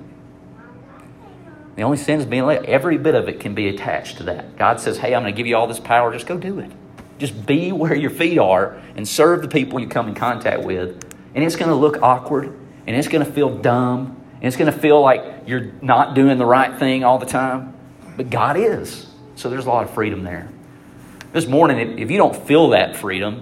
The 1.76 1.82
only 1.82 1.98
sin 1.98 2.20
is 2.20 2.26
being 2.26 2.46
lazy. 2.46 2.68
Every 2.68 2.98
bit 2.98 3.16
of 3.16 3.28
it 3.28 3.40
can 3.40 3.56
be 3.56 3.68
attached 3.68 4.18
to 4.18 4.24
that. 4.24 4.58
God 4.58 4.80
says, 4.80 4.98
Hey, 4.98 5.16
I'm 5.16 5.24
going 5.24 5.34
to 5.34 5.38
give 5.38 5.48
you 5.48 5.56
all 5.56 5.68
this 5.68 5.80
power. 5.80 6.12
Just 6.12 6.28
go 6.28 6.38
do 6.38 6.60
it. 6.60 6.72
Just 7.18 7.46
be 7.46 7.72
where 7.72 7.96
your 7.96 8.10
feet 8.10 8.38
are 8.38 8.82
and 8.96 9.08
serve 9.08 9.42
the 9.42 9.48
people 9.48 9.80
you 9.80 9.88
come 9.88 10.08
in 10.08 10.16
contact 10.16 10.64
with. 10.64 11.04
And 11.34 11.44
it's 11.44 11.56
going 11.56 11.70
to 11.70 11.76
look 11.76 12.02
awkward 12.02 12.54
and 12.86 12.96
it's 12.96 13.08
going 13.08 13.26
to 13.26 13.32
feel 13.32 13.58
dumb 13.58 14.22
and 14.36 14.44
it's 14.44 14.58
going 14.58 14.72
to 14.72 14.78
feel 14.78 15.02
like 15.02 15.44
you're 15.48 15.72
not 15.82 16.16
doing 16.16 16.38
the 16.38 16.46
right 16.46 16.78
thing 16.78 17.04
all 17.04 17.18
the 17.18 17.26
time. 17.26 17.74
But 18.18 18.30
God 18.30 18.58
is. 18.58 19.08
So 19.36 19.50
there's 19.50 19.66
a 19.66 19.70
lot 19.70 19.86
of 19.86 19.94
freedom 19.94 20.24
there. 20.24 20.50
This 21.32 21.48
morning, 21.48 21.98
if 21.98 22.12
you 22.12 22.18
don't 22.18 22.36
feel 22.36 22.70
that 22.70 22.96
freedom, 22.96 23.42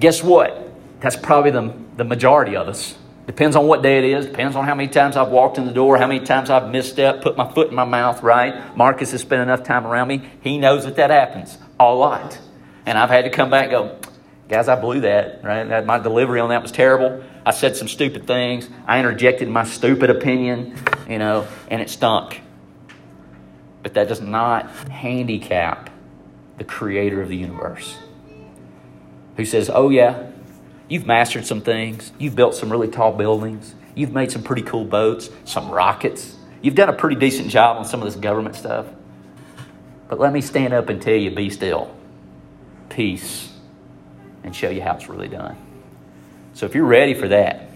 guess 0.00 0.22
what? 0.22 0.72
That's 1.00 1.16
probably 1.16 1.50
the, 1.52 1.74
the 1.96 2.04
majority 2.04 2.56
of 2.56 2.66
us. 2.66 2.96
Depends 3.26 3.54
on 3.54 3.68
what 3.68 3.82
day 3.82 3.98
it 3.98 4.04
is. 4.04 4.26
Depends 4.26 4.56
on 4.56 4.64
how 4.64 4.74
many 4.74 4.88
times 4.88 5.16
I've 5.16 5.28
walked 5.28 5.56
in 5.56 5.64
the 5.64 5.72
door, 5.72 5.96
how 5.96 6.08
many 6.08 6.24
times 6.24 6.50
I've 6.50 6.64
misstepped, 6.64 7.22
put 7.22 7.36
my 7.36 7.50
foot 7.50 7.68
in 7.68 7.74
my 7.74 7.84
mouth, 7.84 8.22
right? 8.22 8.76
Marcus 8.76 9.12
has 9.12 9.20
spent 9.20 9.42
enough 9.42 9.62
time 9.62 9.86
around 9.86 10.08
me. 10.08 10.28
He 10.40 10.58
knows 10.58 10.84
that 10.84 10.96
that 10.96 11.10
happens 11.10 11.56
a 11.78 11.94
lot. 11.94 12.38
And 12.84 12.98
I've 12.98 13.10
had 13.10 13.24
to 13.24 13.30
come 13.30 13.48
back 13.48 13.70
go, 13.70 13.96
guys, 14.48 14.68
I 14.68 14.80
blew 14.80 15.02
that, 15.02 15.44
right? 15.44 15.86
My 15.86 15.98
delivery 15.98 16.40
on 16.40 16.48
that 16.48 16.62
was 16.62 16.72
terrible. 16.72 17.22
I 17.46 17.52
said 17.52 17.76
some 17.76 17.88
stupid 17.88 18.26
things. 18.26 18.68
I 18.86 18.98
interjected 18.98 19.48
my 19.48 19.64
stupid 19.64 20.10
opinion, 20.10 20.76
you 21.08 21.18
know, 21.18 21.46
and 21.68 21.80
it 21.80 21.90
stunk. 21.90 22.40
But 23.84 23.94
that 23.94 24.08
does 24.08 24.20
not 24.20 24.68
handicap 24.88 25.90
the 26.58 26.64
creator 26.64 27.22
of 27.22 27.28
the 27.28 27.36
universe 27.36 27.96
who 29.36 29.44
says, 29.44 29.70
Oh, 29.72 29.88
yeah, 29.88 30.30
you've 30.92 31.06
mastered 31.06 31.46
some 31.46 31.62
things. 31.62 32.12
You've 32.18 32.36
built 32.36 32.54
some 32.54 32.70
really 32.70 32.88
tall 32.88 33.12
buildings. 33.12 33.74
You've 33.94 34.12
made 34.12 34.30
some 34.30 34.42
pretty 34.42 34.60
cool 34.60 34.84
boats, 34.84 35.30
some 35.46 35.70
rockets. 35.70 36.36
You've 36.60 36.74
done 36.74 36.90
a 36.90 36.92
pretty 36.92 37.16
decent 37.16 37.48
job 37.48 37.78
on 37.78 37.86
some 37.86 38.02
of 38.02 38.04
this 38.04 38.16
government 38.16 38.56
stuff. 38.56 38.84
But 40.08 40.20
let 40.20 40.34
me 40.34 40.42
stand 40.42 40.74
up 40.74 40.90
and 40.90 41.00
tell 41.00 41.14
you 41.14 41.30
be 41.30 41.48
still, 41.48 41.96
peace, 42.90 43.50
and 44.44 44.54
show 44.54 44.68
you 44.68 44.82
how 44.82 44.96
it's 44.96 45.08
really 45.08 45.28
done. 45.28 45.56
So 46.52 46.66
if 46.66 46.74
you're 46.74 46.84
ready 46.84 47.14
for 47.14 47.28
that, 47.28 47.70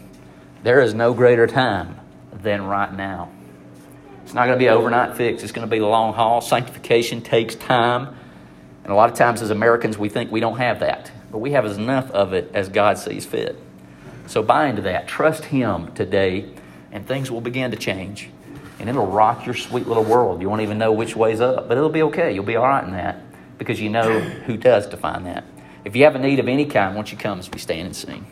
there 0.62 0.82
is 0.82 0.92
no 0.92 1.14
greater 1.14 1.46
time 1.46 1.98
than 2.34 2.66
right 2.66 2.92
now. 2.94 3.30
It's 4.24 4.34
not 4.34 4.44
going 4.44 4.58
to 4.58 4.62
be 4.62 4.66
an 4.66 4.74
overnight 4.74 5.16
fix. 5.16 5.42
It's 5.42 5.52
going 5.52 5.66
to 5.66 5.70
be 5.70 5.78
the 5.78 5.86
long 5.86 6.12
haul. 6.12 6.42
Sanctification 6.42 7.22
takes 7.22 7.54
time. 7.54 8.14
And 8.84 8.92
a 8.92 8.94
lot 8.94 9.10
of 9.10 9.16
times 9.16 9.40
as 9.40 9.48
Americans, 9.48 9.96
we 9.96 10.10
think 10.10 10.30
we 10.30 10.40
don't 10.40 10.58
have 10.58 10.80
that. 10.80 11.10
But 11.36 11.42
we 11.42 11.50
have 11.50 11.66
as 11.66 11.76
enough 11.76 12.10
of 12.12 12.32
it 12.32 12.50
as 12.54 12.70
God 12.70 12.96
sees 12.96 13.26
fit. 13.26 13.58
So 14.26 14.42
buy 14.42 14.68
into 14.68 14.80
that. 14.80 15.06
Trust 15.06 15.44
Him 15.44 15.92
today, 15.92 16.48
and 16.90 17.06
things 17.06 17.30
will 17.30 17.42
begin 17.42 17.70
to 17.72 17.76
change. 17.76 18.30
And 18.80 18.88
it'll 18.88 19.06
rock 19.06 19.44
your 19.44 19.54
sweet 19.54 19.86
little 19.86 20.02
world. 20.02 20.40
You 20.40 20.48
won't 20.48 20.62
even 20.62 20.78
know 20.78 20.92
which 20.92 21.14
way's 21.14 21.42
up, 21.42 21.68
but 21.68 21.76
it'll 21.76 21.90
be 21.90 22.00
okay. 22.04 22.32
You'll 22.32 22.42
be 22.42 22.56
all 22.56 22.66
right 22.66 22.82
in 22.82 22.92
that 22.92 23.20
because 23.58 23.78
you 23.78 23.90
know 23.90 24.18
who 24.18 24.56
does 24.56 24.86
define 24.86 25.24
that. 25.24 25.44
If 25.84 25.94
you 25.94 26.04
have 26.04 26.14
a 26.14 26.18
need 26.18 26.38
of 26.38 26.48
any 26.48 26.64
kind, 26.64 26.94
won't 26.94 27.12
you 27.12 27.18
come 27.18 27.38
as 27.38 27.50
we 27.50 27.58
stand 27.58 27.84
and 27.84 27.94
sing? 27.94 28.26